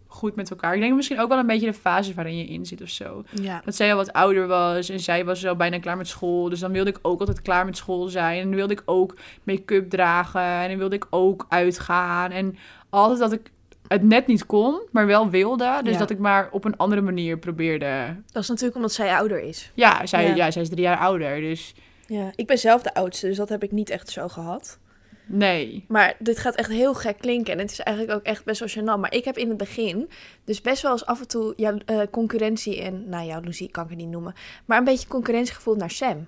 goed 0.07 0.37
met 0.37 0.51
elkaar. 0.51 0.75
Ik 0.75 0.81
denk 0.81 0.95
misschien 0.95 1.21
ook 1.21 1.29
wel 1.29 1.39
een 1.39 1.47
beetje 1.47 1.67
de 1.67 1.75
fase 1.75 2.15
waarin 2.15 2.37
je 2.39 2.45
in 2.45 2.67
zit 2.67 2.83
of 2.83 2.89
zo. 2.89 3.25
ja. 3.43 3.63
Dat 3.65 3.75
zij 3.75 3.91
al 3.91 3.97
wat 3.97 4.13
ouder 4.13 4.47
was 4.47 4.89
en 4.89 5.01
zij 5.01 5.25
was 5.25 5.47
al 5.47 5.57
bijna 5.57 5.79
klaar 5.79 5.97
met 5.97 6.09
school. 6.09 6.49
Dus 6.49 6.61
dan 6.61 6.73
wilde 6.73 6.91
ik 6.91 6.99
ook 7.03 7.21
altijd 7.21 7.43
klaar 7.43 7.65
met 7.65 7.77
school 7.77 8.09
zijn. 8.09 8.39
En 8.41 8.47
dan 8.47 8.55
wilde 8.55 8.73
ik 8.75 8.83
ook 8.85 9.17
make-up 9.43 9.91
dragen. 9.91 10.41
En 10.41 10.69
dan 10.69 10.79
wilde 10.79 10.97
ik 10.97 11.07
ook 11.11 11.47
uitgaan. 11.49 12.31
En 12.31 12.57
altijd 12.91 13.19
dat 13.19 13.33
ik 13.33 13.51
het 13.89 14.03
net 14.03 14.27
niet 14.27 14.47
kon, 14.47 14.81
maar 14.93 15.07
wel 15.07 15.31
wilde. 15.31 15.81
Dus 15.83 15.93
Ja. 15.93 15.99
dat 15.99 16.11
ik 16.11 16.19
maar 16.19 16.49
op 16.51 16.65
een 16.65 16.77
andere 16.77 17.01
manier 17.03 17.39
probeerde. 17.39 18.17
Dat 18.33 18.43
is 18.43 18.49
natuurlijk 18.49 18.77
omdat 18.77 18.93
zij 18.93 19.15
ouder 19.17 19.41
is. 19.43 19.71
Ja, 19.75 20.07
zij, 20.07 20.29
Ja. 20.29 20.35
ja. 20.35 20.51
zij 20.51 20.63
is 20.63 20.69
drie 20.69 20.83
jaar 20.83 20.99
ouder. 20.99 21.41
Dus 21.41 21.75
Ja. 22.07 22.33
Ik 22.35 22.47
ben 22.47 22.59
zelf 22.59 22.83
de 22.83 22.95
oudste, 22.95 23.27
dus 23.27 23.37
dat 23.37 23.49
heb 23.49 23.63
ik 23.63 23.73
niet 23.73 23.91
echt 23.91 24.11
zo 24.11 24.29
gehad. 24.29 24.79
Nee. 25.27 25.85
Maar 25.89 26.17
dit 26.19 26.39
gaat 26.39 26.55
echt 26.55 26.71
heel 26.71 26.95
gek 26.95 27.19
klinken 27.19 27.53
en 27.53 27.59
het 27.59 27.71
is 27.71 27.81
eigenlijk 27.81 28.19
ook 28.19 28.25
echt 28.25 28.45
best 28.45 28.61
wel 28.61 28.69
gênant. 28.85 29.01
Maar 29.01 29.15
ik 29.15 29.25
heb 29.25 29.39
in 29.39 29.49
het 29.49 29.57
begin 29.57 30.11
dus 30.45 30.61
best 30.61 30.83
wel 30.83 30.93
eens 30.93 31.07
af 31.07 31.21
en 31.21 31.29
toe 31.29 31.53
jou, 31.57 31.81
eh, 31.87 32.01
concurrentie 32.11 32.83
en, 32.83 33.09
nou 33.09 33.27
jaloezie 33.27 33.71
kan 33.71 33.85
ik 33.85 33.91
het 33.91 33.99
niet 33.99 34.09
noemen, 34.09 34.35
maar 34.65 34.79
een 34.79 34.85
beetje 34.85 35.09
concurrentie 35.09 35.55
gevoeld 35.55 35.77
naar 35.79 35.91
Sam. 35.91 36.27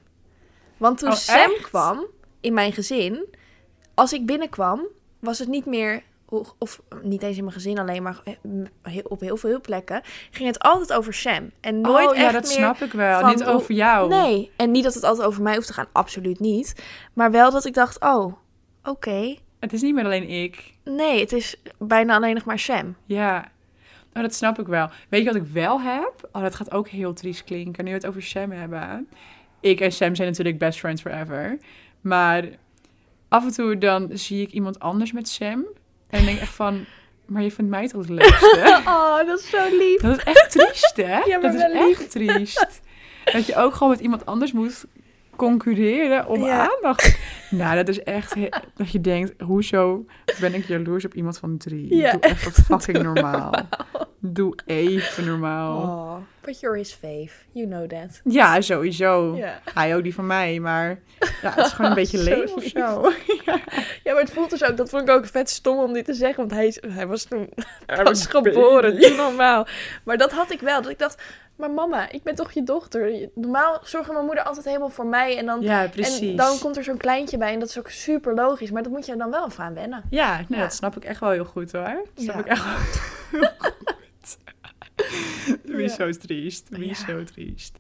Want 0.76 0.98
toen 0.98 1.08
Oh, 1.08 1.14
Sam 1.14 1.50
echt? 1.50 1.61
kwam 1.61 2.06
in 2.40 2.54
mijn 2.54 2.72
gezin, 2.72 3.26
als 3.94 4.12
ik 4.12 4.26
binnenkwam, 4.26 4.87
was 5.18 5.38
het 5.38 5.48
niet 5.48 5.66
meer, 5.66 6.02
of, 6.28 6.54
of 6.58 6.82
niet 7.02 7.22
eens 7.22 7.37
in 7.37 7.42
mijn 7.42 7.54
gezin 7.54 7.78
alleen, 7.78 8.02
maar 8.02 8.22
eh, 8.82 8.98
op 9.02 9.20
heel 9.20 9.37
veel 9.37 9.61
plekken, 9.61 10.02
ging 10.30 10.48
het 10.48 10.58
altijd 10.58 10.92
over 10.92 11.14
Sam. 11.14 11.50
En 11.61 11.80
nooit 11.80 12.11
oh 12.11 12.16
ja, 12.16 12.24
echt 12.24 12.32
dat 12.32 12.42
meer 12.42 12.52
snap 12.52 12.80
ik 12.80 12.92
wel. 12.92 13.20
van 13.20 13.30
Niet 13.30 13.44
over 13.44 13.74
jou. 13.74 14.08
Nee, 14.08 14.50
en 14.56 14.70
niet 14.70 14.84
dat 14.84 14.94
het 14.94 15.04
altijd 15.04 15.26
over 15.26 15.42
mij 15.42 15.54
hoeft 15.54 15.66
te 15.66 15.72
gaan, 15.72 15.88
absoluut 15.92 16.40
niet. 16.40 16.74
Maar 17.12 17.30
wel 17.30 17.50
dat 17.50 17.64
ik 17.64 17.74
dacht, 17.74 18.00
oh, 18.00 18.32
oké. 18.88 19.37
Het 19.59 19.72
is 19.72 19.83
niet 19.83 19.94
meer 19.94 20.05
alleen 20.05 20.29
ik. 20.29 20.72
Nee, 20.85 21.20
het 21.20 21.33
is 21.33 21.57
bijna 21.79 22.14
alleen 22.16 22.35
nog 22.35 22.44
maar 22.44 22.59
Sam. 22.59 22.96
Ja. 23.05 23.51
Nou, 24.12 24.27
dat 24.27 24.35
snap 24.35 24.59
ik 24.59 24.66
wel. 24.66 24.90
Weet 25.09 25.20
je 25.20 25.27
wat 25.27 25.42
ik 25.42 25.53
wel 25.53 25.81
heb? 25.81 26.29
Oh, 26.33 26.42
dat 26.42 26.55
gaat 26.55 26.72
ook 26.72 26.88
heel 26.88 27.12
triest 27.12 27.44
klinken. 27.44 27.85
Nu 27.85 27.90
we 27.90 27.96
het 27.96 28.07
over 28.07 28.22
Sam 28.22 28.51
hebben. 28.51 29.09
Ik 29.61 29.81
en 29.81 29.92
Sam 29.92 30.14
zijn 30.14 30.29
natuurlijk 30.29 30.59
best 30.59 30.79
friends 30.79 31.03
forever. 31.03 31.59
Maar 32.01 32.44
af 33.29 33.44
en 33.44 33.53
toe 33.53 33.79
dan 33.79 34.09
zie 34.12 34.42
ik 34.42 34.51
iemand 34.51 34.79
anders 34.79 35.12
met 35.12 35.29
Sam. 35.29 35.66
En 36.09 36.24
denk 36.24 36.38
echt 36.38 36.55
van... 36.55 36.85
Maar 37.27 37.42
je 37.42 37.51
vindt 37.51 37.70
mij 37.70 37.88
toch 37.88 38.01
het 38.01 38.11
leukste? 38.11 38.81
Oh, 38.87 39.27
dat 39.27 39.38
is 39.38 39.51
zo 39.51 39.77
lief. 39.77 40.01
Dat 40.01 40.16
is 40.16 40.24
echt 40.24 40.51
triest, 40.51 40.96
hè? 40.96 41.18
Ja, 41.18 41.38
maar 41.38 41.53
dat 41.53 41.55
is 41.55 41.72
lief. 41.72 42.01
echt 42.01 42.11
triest. 42.11 42.81
Dat 43.24 43.46
je 43.46 43.57
ook 43.57 43.74
gewoon 43.74 43.92
met 43.92 44.01
iemand 44.01 44.27
anders 44.27 44.53
moet 44.53 44.87
concurreren 45.38 46.27
om 46.27 46.44
Ja. 46.44 46.70
aandacht. 46.70 47.18
Nou, 47.51 47.77
dat 47.77 47.88
is 47.88 48.03
echt... 48.03 48.35
Dat 48.74 48.90
je 48.92 49.01
denkt, 49.01 49.40
hoezo 49.40 50.05
ben 50.40 50.55
ik 50.55 50.64
jaloers 50.64 51.05
op 51.05 51.14
iemand 51.14 51.38
van 51.38 51.57
drie? 51.57 51.94
Ja, 51.96 52.12
Doe 52.12 52.20
echt 52.20 52.44
wat 52.44 52.55
fucking 52.83 53.03
normaal. 53.03 53.53
Doe 54.18 54.55
even 54.66 55.24
normaal. 55.27 55.83
Oh, 55.83 56.16
but 56.40 56.61
you're 56.61 56.79
his 56.79 56.92
fave. 56.92 57.31
You 57.53 57.66
know 57.66 57.88
that. 57.88 58.20
Ja, 58.24 58.61
sowieso. 58.61 59.37
Je 59.87 59.94
ook 59.94 60.03
die 60.03 60.14
van 60.14 60.27
mij, 60.27 60.59
maar 60.61 60.98
ja, 61.42 61.51
het 61.55 61.66
is 61.66 61.72
gewoon 61.72 61.90
een 61.90 61.96
beetje 62.03 62.18
Zo 62.18 62.24
leem 62.24 62.48
of 62.55 62.62
zo. 62.64 63.12
Ja, 64.05 64.12
maar 64.12 64.22
het 64.22 64.33
voelt 64.33 64.51
dus 64.51 64.64
ook, 64.64 64.77
dat 64.77 64.88
vond 64.88 65.03
ik 65.09 65.14
ook 65.14 65.27
vet 65.27 65.51
stom 65.51 65.79
om 65.79 65.92
dit 65.92 66.05
te 66.05 66.14
zeggen, 66.14 66.37
want 66.37 66.51
hij, 66.51 66.66
is- 66.66 66.83
hij 66.88 67.07
was 67.07 67.24
toen 67.24 67.48
pas 67.87 68.33
maar 68.33 68.42
geboren, 68.42 69.16
normaal. 69.16 69.66
Maar 70.05 70.16
dat 70.16 70.33
had 70.33 70.51
ik 70.51 70.61
wel, 70.61 70.83
dat 70.83 70.90
ik 70.90 70.98
dacht, 70.98 71.22
maar 71.58 71.70
mama, 71.70 72.10
ik 72.10 72.22
ben 72.22 72.34
toch 72.34 72.52
je 72.52 72.62
dochter. 72.62 73.28
Normaal 73.34 73.78
zorgt 73.82 74.12
mijn 74.12 74.24
moeder 74.24 74.44
altijd 74.44 74.64
helemaal 74.66 74.88
voor 74.88 75.06
mij 75.06 75.36
en 75.38 75.46
dan, 75.46 75.60
Ja, 75.60 75.88
precies. 75.88 76.30
en 76.30 76.36
dan 76.36 76.58
komt 76.58 76.76
er 76.76 76.84
zo'n 76.84 76.96
kleintje 76.96 77.38
bij 77.38 77.52
en 77.52 77.58
dat 77.60 77.68
is 77.68 77.78
ook 77.78 77.90
super 77.90 78.34
logisch, 78.34 78.70
maar 78.70 78.82
dat 78.82 78.92
moet 78.92 79.06
je 79.06 79.16
dan 79.16 79.30
wel 79.30 79.46
even 79.46 79.64
aan 79.64 79.74
wennen. 79.74 80.02
Ja, 80.10 80.44
Ja. 80.48 80.58
dat 80.58 80.74
snap 80.74 80.96
ik 80.96 81.04
echt 81.04 81.20
wel 81.20 81.30
heel 81.30 81.44
goed 81.44 81.72
hoor. 81.72 82.02
Dat 82.14 82.24
snap 82.24 82.34
Ja. 82.34 82.40
ik 82.40 82.46
echt 82.46 82.64
wel 82.64 83.40
heel 83.40 83.50
goed. 83.58 84.38
Wie 85.64 85.82
is 85.84 85.94
zo 85.94 86.10
triest. 86.10 86.68
Wie 86.68 86.90
is 86.90 87.00
zo 87.00 87.24
triest. 87.24 87.78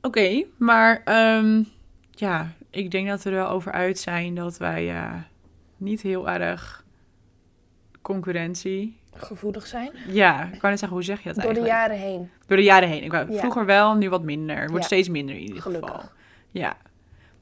Oké, 0.00 0.44
maar 0.58 1.02
ehm, 1.04 1.62
ja, 2.10 2.52
ik 2.70 2.90
denk 2.90 3.08
dat 3.08 3.22
we 3.22 3.30
er 3.30 3.36
wel 3.36 3.48
over 3.48 3.72
uit 3.72 3.98
zijn 3.98 4.34
dat 4.34 4.56
wij 4.58 4.90
eh, 4.90 5.14
niet 5.76 6.00
heel 6.02 6.28
erg 6.28 6.84
concurrentie... 8.02 8.96
Gevoelig 9.18 9.66
zijn. 9.66 9.90
Ja, 10.08 10.42
ik 10.52 10.58
kan 10.58 10.70
net 10.70 10.78
zeggen, 10.78 10.88
hoe 10.98 11.02
zeg 11.06 11.18
je 11.22 11.32
dat 11.32 11.34
Door 11.34 11.54
de 11.54 11.60
eigenlijk? 11.60 11.72
jaren 11.74 11.96
heen. 11.96 12.30
Door 12.46 12.56
de 12.56 12.62
jaren 12.62 12.88
heen. 12.88 13.02
Ik 13.02 13.10
wou, 13.12 13.32
Ja. 13.32 13.38
Vroeger 13.38 13.64
wel, 13.66 13.94
nu 13.94 14.08
wat 14.10 14.22
minder. 14.22 14.56
Het 14.60 14.70
wordt 14.70 14.88
Ja. 14.88 14.96
steeds 14.96 15.08
minder 15.08 15.34
in 15.34 15.40
ieder 15.40 15.62
geval. 15.62 15.80
Gelukkig. 15.80 16.14
Ja. 16.50 16.76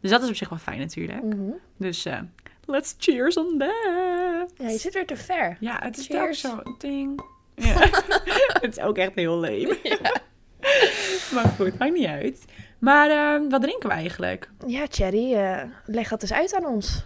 Dus 0.00 0.10
dat 0.10 0.22
is 0.22 0.28
op 0.28 0.34
zich 0.34 0.48
wel 0.48 0.58
fijn 0.58 0.78
natuurlijk. 0.78 1.22
Mhm. 1.22 1.50
Dus 1.76 2.04
eh, 2.04 2.18
let's 2.64 2.94
cheers 2.98 3.37
on 3.37 3.58
that. 3.58 4.52
Ja, 4.56 4.68
je 4.68 4.78
zit 4.78 4.94
weer 4.94 5.06
te 5.06 5.16
ver. 5.16 5.56
Ja, 5.60 5.78
het 5.82 5.96
is 5.98 6.40
zo. 6.40 6.62
Ding. 6.78 7.20
Ja. 7.56 7.74
het 8.62 8.76
is 8.76 8.80
ook 8.80 8.96
echt 8.98 9.14
heel 9.14 9.38
leem. 9.40 9.68
maar 11.34 11.44
goed, 11.56 11.78
maakt 11.78 11.92
niet 11.92 12.06
uit. 12.06 12.44
Maar 12.78 13.10
eh, 13.10 13.50
wat 13.50 13.62
drinken 13.62 13.88
we 13.88 13.94
eigenlijk? 13.94 14.50
Ja, 14.66 14.87
Cherry, 14.88 15.34
eh, 15.34 15.62
leg 15.87 16.08
dat 16.08 16.22
eens 16.22 16.32
uit 16.32 16.54
aan 16.54 16.66
ons. 16.66 17.04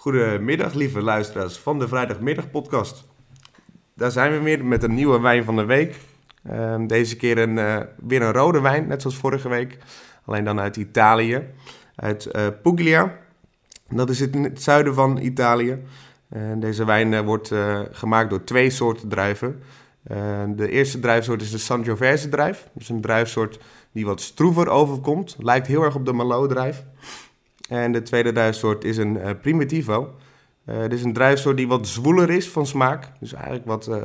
Goedemiddag, 0.00 0.74
lieve 0.74 1.02
luisteraars 1.02 1.58
van 1.58 1.78
de 1.78 1.88
Vrijdagmiddag 1.88 2.50
podcast. 2.50 3.04
Daar 3.94 4.10
zijn 4.10 4.32
we 4.32 4.38
weer 4.38 4.64
met 4.64 4.82
een 4.82 4.94
nieuwe 4.94 5.20
wijn 5.20 5.44
van 5.44 5.56
de 5.56 5.64
week. 5.64 5.96
Ehm, 6.44 6.86
deze 6.86 7.16
keer 7.16 7.38
een, 7.38 7.58
eh, 7.58 7.80
weer 8.06 8.22
een 8.22 8.32
rode 8.32 8.60
wijn, 8.60 8.86
net 8.86 9.02
zoals 9.02 9.16
vorige 9.16 9.48
week. 9.48 9.78
Alleen 10.24 10.44
dan 10.44 10.60
uit 10.60 10.76
Italië, 10.76 11.44
uit 11.94 12.26
eh, 12.26 12.46
Puglia. 12.62 13.18
Dat 13.88 14.10
is 14.10 14.20
in 14.20 14.44
het 14.44 14.62
zuiden 14.62 14.94
van 14.94 15.18
Italië. 15.18 15.78
Deze 16.56 16.84
wijn 16.84 17.14
eh, 17.14 17.20
wordt 17.20 17.52
gemaakt 17.90 18.30
door 18.30 18.44
twee 18.44 18.70
soorten 18.70 19.08
druiven. 19.08 19.62
Eh, 20.02 20.42
de 20.56 20.70
eerste 20.70 21.00
druifsoort 21.00 21.42
is 21.42 21.50
de 21.50 21.58
Sangiovese 21.58 22.28
druif. 22.28 22.68
Dat 22.72 22.82
is 22.82 22.88
een 22.88 23.00
druifsoort 23.00 23.58
die 23.92 24.06
wat 24.06 24.20
stroever 24.20 24.68
overkomt. 24.68 25.36
Lijkt 25.38 25.66
heel 25.66 25.82
erg 25.82 25.94
op 25.94 26.06
de 26.06 26.12
Merlot-druif. 26.12 26.84
En 27.70 27.92
de 27.92 28.02
tweede 28.02 28.32
druifsoort 28.32 28.84
is 28.84 28.96
een 28.96 29.16
eh, 29.18 29.30
Primitivo. 29.40 30.14
Eh 30.64 30.80
dit 30.80 30.92
is 30.92 31.02
een 31.04 31.12
druifsoort 31.12 31.56
die 31.56 31.68
wat 31.68 31.88
zwoeler 31.88 32.30
is 32.30 32.48
van 32.48 32.66
smaak. 32.66 33.08
Dus 33.20 33.32
eigenlijk 33.32 33.66
wat, 33.66 33.86
eh, 33.88 34.04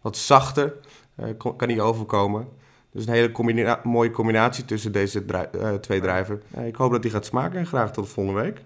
wat 0.00 0.16
zachter 0.16 0.74
eh, 1.16 1.26
kon- 1.38 1.56
kan 1.56 1.68
die 1.68 1.82
overkomen. 1.82 2.48
Dus 2.92 3.06
een 3.06 3.12
hele 3.12 3.32
combina- 3.32 3.80
mooie 3.82 4.10
combinatie 4.10 4.64
tussen 4.64 4.92
deze 4.92 5.24
drui- 5.24 5.48
eh, 5.60 5.74
twee 5.74 6.00
druiven. 6.00 6.42
Ik 6.64 6.74
hoop 6.76 6.92
dat 6.92 7.02
die 7.02 7.10
gaat 7.10 7.26
smaken 7.26 7.58
en 7.58 7.66
graag 7.66 7.92
tot 7.92 8.08
volgende 8.08 8.40
week. 8.40 8.60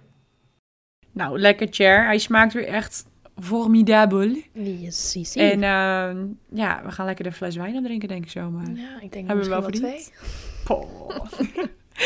Nou, 1.12 1.38
lekker 1.38 1.66
chair. 1.70 2.04
Hij 2.04 2.18
smaakt 2.18 2.52
weer 2.52 2.66
echt 2.66 3.06
formidabel. 3.42 4.36
Yes, 4.52 5.10
zie. 5.10 5.42
En 5.42 5.62
ehm, 5.62 6.26
ja, 6.60 6.80
we 6.84 6.90
gaan 6.90 7.06
lekker 7.06 7.24
de 7.24 7.32
fles 7.32 7.56
wijn 7.56 7.76
aan 7.76 7.82
drinken, 7.82 8.08
denk 8.08 8.24
ik 8.24 8.30
zomaar. 8.30 8.70
ja, 8.74 9.00
ik 9.00 9.12
denk 9.12 9.26
Hebben 9.26 9.44
we 9.44 9.50
wel 9.50 9.60
wel 9.60 9.70
verdiend? 9.70 9.84
twee. 9.84 10.08
Poh. 10.64 11.10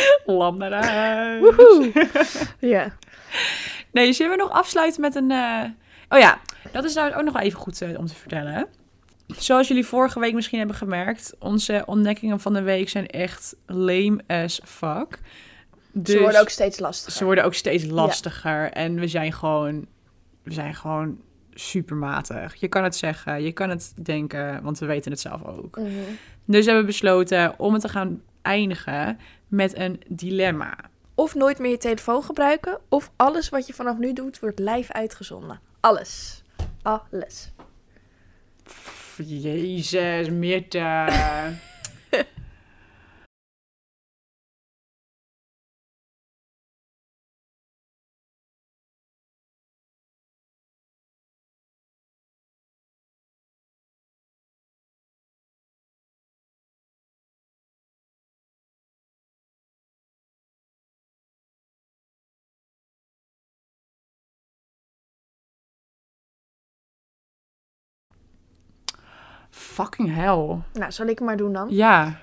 Lam 0.27 0.59
naar 0.59 0.85
huis. 0.87 1.41
Woehoe. 1.41 1.93
ja. 2.75 2.97
Nee, 3.93 4.13
zullen 4.13 4.33
we 4.33 4.39
nog 4.43 4.51
afsluiten 4.51 5.01
met 5.01 5.15
een... 5.15 5.31
eh, 5.31 5.63
Oh 6.09 6.19
ja, 6.19 6.39
dat 6.73 6.85
is 6.85 6.95
nou 6.95 7.15
ook 7.15 7.25
nog 7.25 7.33
wel 7.33 7.43
even 7.43 7.59
goed 7.59 7.83
eh, 7.83 7.99
om 7.99 8.07
te 8.07 8.15
vertellen. 8.15 8.67
Zoals 9.27 9.69
jullie 9.69 9.87
vorige 9.87 10.21
week 10.21 10.35
misschien 10.35 10.59
hebben 10.59 10.77
gemerkt... 10.77 11.35
onze 11.39 11.83
ontdekkingen 11.87 12.41
van 12.41 12.53
de 12.53 12.63
week 12.63 12.89
zijn 12.89 13.07
echt 13.07 13.57
lame 13.67 14.21
as 14.27 14.61
fuck. 14.65 15.19
Dus 15.93 16.15
Ze 16.15 16.21
worden 16.21 16.41
ook 16.41 16.49
steeds 16.49 16.79
lastiger. 16.79 17.13
ze 17.13 17.25
worden 17.25 17.45
ook 17.45 17.55
steeds 17.55 17.85
lastiger. 17.85 18.71
En 18.73 18.95
we 19.01 19.09
zijn 19.09 19.33
gewoon... 19.33 19.87
We 20.43 20.53
zijn 20.53 20.75
gewoon 20.75 21.19
supermatig. 21.55 22.55
Je 22.55 22.69
kan 22.69 22.85
het 22.85 22.97
zeggen, 22.97 23.43
je 23.43 23.53
kan 23.53 23.71
het 23.71 23.93
denken, 24.03 24.63
want 24.63 24.79
we 24.79 24.87
weten 24.87 25.11
het 25.11 25.21
zelf 25.21 25.45
ook. 25.45 25.77
Mhm. 25.79 25.89
Dus 26.45 26.65
hebben 26.65 26.83
we 26.85 26.89
besloten 26.91 27.55
om 27.59 27.73
het 27.73 27.83
te 27.83 27.89
gaan 27.89 28.23
eindigen 28.43 29.19
met 29.55 29.77
een 29.77 30.03
dilemma. 30.09 30.77
Of 31.15 31.35
nooit 31.35 31.59
meer 31.59 31.71
je 31.71 31.77
telefoon 31.77 32.23
gebruiken, 32.23 32.79
of 32.89 33.11
alles 33.17 33.49
wat 33.49 33.67
je 33.67 33.75
vanaf 33.75 33.99
nu 33.99 34.13
doet 34.13 34.41
wordt 34.41 34.59
live 34.59 34.93
uitgezonden. 34.93 35.61
Alles. 35.81 36.43
Alles. 36.83 37.53
Jezus, 39.17 40.31
Mirte. 40.31 41.09
Fucking 69.75 70.15
hell. 70.15 70.59
Nou, 70.73 70.93
zal 70.93 71.07
ik 71.07 71.19
het 71.19 71.27
maar 71.27 71.37
doen 71.37 71.53
dan? 71.53 71.67
Ja, 71.71 72.21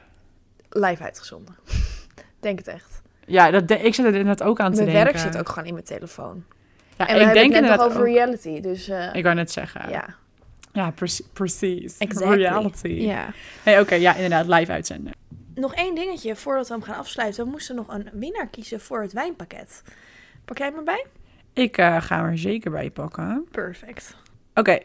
Live 0.70 1.04
uitgezonden. 1.04 1.56
Denk 2.40 2.58
het 2.60 2.68
echt. 2.68 3.02
ja 3.26 3.52
dat 3.52 3.68
de- 3.68 3.80
ik 3.80 3.94
zit 3.96 4.06
er 4.06 4.16
inderdaad 4.16 4.44
ook 4.48 4.60
aan 4.60 4.72
te 4.74 4.82
Mijn 4.84 4.94
denken. 4.96 5.14
werk 5.14 5.26
zit 5.34 5.38
ook 5.42 5.50
gewoon 5.50 5.66
in 5.68 5.74
mijn 5.74 5.86
telefoon. 5.86 6.44
Ja, 6.98 7.08
en 7.08 7.14
we 7.16 7.20
ik 7.20 7.26
hebben 7.26 7.34
denk 7.34 7.54
het 7.54 7.62
net 7.62 7.62
nog 7.62 7.72
inderdaad 7.72 7.88
over 7.88 8.00
ook- 8.00 8.06
reality, 8.16 8.60
dus 8.62 8.88
eh, 8.90 9.14
Ik 9.16 9.24
wou 9.24 9.36
net 9.36 9.52
zeggen. 9.52 9.90
Ja, 9.90 10.06
ja. 10.72 10.92
precie- 10.92 11.26
precies. 11.34 11.98
Exactly. 11.98 12.36
Reality. 12.38 12.88
ja. 12.88 13.28
Nee, 13.66 13.80
oké, 13.80 13.96
ja, 13.96 14.14
inderdaad, 14.16 14.48
live 14.48 14.72
uitzenden. 14.72 15.14
Nog 15.56 15.74
één 15.76 15.96
dingetje 15.96 16.36
voordat 16.36 16.68
we 16.68 16.74
hem 16.74 16.84
gaan 16.84 16.96
afsluiten. 16.96 17.44
We 17.46 17.50
moesten 17.50 17.76
nog 17.76 17.88
een 17.88 18.10
winnaar 18.14 18.48
kiezen 18.48 18.80
voor 18.82 19.02
het 19.02 19.14
wijnpakket. 19.14 19.84
Pak 20.46 20.58
jij 20.58 20.72
me 20.72 20.84
bij? 20.84 21.06
Ik 21.54 21.78
eh, 21.78 22.02
ga 22.02 22.16
hem 22.18 22.26
er 22.26 22.38
zeker 22.38 22.72
bij 22.72 22.90
pakken. 22.90 23.48
Perfect. 23.52 24.16
Oké, 24.54 24.80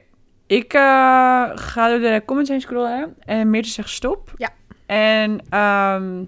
ik 0.47 0.73
eh, 0.73 0.81
ga 1.55 1.89
door 1.89 1.99
de 1.99 2.23
comments 2.27 2.51
heen 2.51 2.61
scrollen 2.61 3.15
en 3.19 3.51
Meerte 3.51 3.69
zegt 3.69 3.89
stop. 3.89 4.33
Ja. 4.37 4.51
En 4.87 5.41
ehm, 5.51 6.25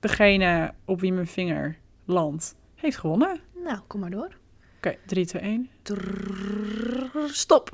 degene 0.00 0.72
op 0.84 1.00
wie 1.00 1.12
mijn 1.12 1.26
vinger 1.26 1.76
landt, 2.04 2.56
heeft 2.74 2.96
gewonnen. 2.96 3.40
Nou, 3.64 3.78
kom 3.86 4.00
maar 4.00 4.10
door. 4.10 4.28
Oké, 4.76 4.96
3, 5.06 5.26
2, 5.26 5.42
1. 5.42 5.68
Trrrr, 5.82 7.28
Stop. 7.28 7.70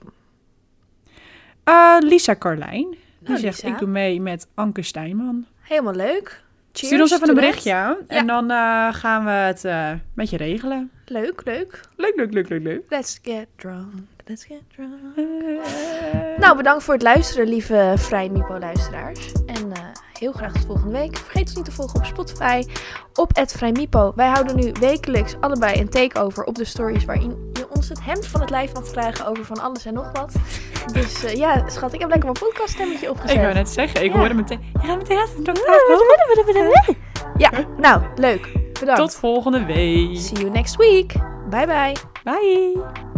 Lisa 2.01 2.37
Carlijn, 2.37 2.91
die 2.91 2.99
Nou, 3.29 3.39
zegt 3.39 3.63
Lisa. 3.63 3.75
ik 3.75 3.79
doe 3.79 3.89
mee 3.89 4.21
met 4.21 4.49
Anke 4.55 4.83
Stijnman. 4.83 5.47
Helemaal 5.61 5.95
leuk. 5.95 6.43
Cheers 6.73 6.87
Stuur 6.87 7.01
ons 7.01 7.11
even 7.13 7.29
een 7.29 7.35
berichtje 7.35 7.99
en 8.07 8.27
dan 8.27 8.51
gaan 8.95 9.25
we 9.25 9.31
het 9.31 9.63
met 10.15 10.31
je 10.31 10.37
regelen. 10.37 10.91
Leuk, 11.05 11.45
leuk. 11.45 11.81
Leuk, 11.97 12.17
leuk, 12.17 12.33
leuk, 12.33 12.49
leuk, 12.49 12.63
leuk. 12.63 12.83
Let's 12.89 13.19
get 13.23 13.47
drunk. 13.57 13.93
Let's 14.27 14.45
get 14.45 14.61
drunk. 14.75 14.93
Nou, 16.39 16.57
bedankt 16.57 16.85
voor 16.85 16.95
het 16.95 17.03
luisteren, 17.03 17.49
lieve 17.49 17.93
Vrij 17.97 18.29
Mipo-luisteraars. 18.29 19.33
En 19.47 19.73
eh, 19.73 19.83
heel 20.19 20.33
graag 20.33 20.53
tot 20.53 20.65
volgende 20.65 20.99
week. 20.99 21.17
Vergeet 21.17 21.47
ons 21.47 21.55
niet 21.55 21.65
te 21.65 21.73
volgen 21.73 21.99
op 21.99 22.05
Spotify, 22.05 22.63
op 23.15 23.31
@vrijmipo. 23.47 24.13
Wij 24.17 24.29
houden 24.29 24.57
nu 24.57 24.73
wekelijks 24.81 25.35
allebei 25.41 25.81
een 25.81 25.89
takeover 25.89 26.45
op 26.45 26.55
de 26.55 26.65
stories... 26.65 27.05
waarin 27.05 27.51
je 27.53 27.69
ons 27.71 27.89
het 27.89 28.05
hemd 28.05 28.27
van 28.27 28.41
het 28.41 28.51
lijf 28.51 28.73
mag 28.75 28.89
vragen 28.89 29.27
over 29.27 29.45
van 29.45 29.61
alles 29.61 29.85
en 29.85 29.95
nog 29.95 30.11
wat. 30.13 30.33
Dus 30.93 31.25
eh, 31.25 31.35
ja, 31.35 31.69
schat, 31.69 31.93
ik 31.93 32.01
heb 32.01 32.09
lekker 32.11 32.31
mijn 32.33 32.45
podcaststemmetje 32.47 33.11
opgezet. 33.11 33.37
ik 33.37 33.43
wou 33.43 33.55
net 33.55 33.69
zeggen, 33.69 34.05
ik 34.05 34.13
Ja. 34.13 34.19
hoorde 34.19 34.35
meteen... 34.35 34.61
Je 34.73 34.87
gaat 34.89 34.97
meteen. 34.97 35.19
Ja, 37.37 37.51
nou, 37.77 38.03
leuk. 38.17 38.49
Bedankt. 38.73 39.01
Tot 39.01 39.15
volgende 39.15 39.65
week. 39.65 40.17
See 40.19 40.39
you 40.39 40.51
next 40.51 40.77
week. 40.77 41.13
Bye 41.51 41.67
bye. 41.67 41.97
Bye. 42.25 43.11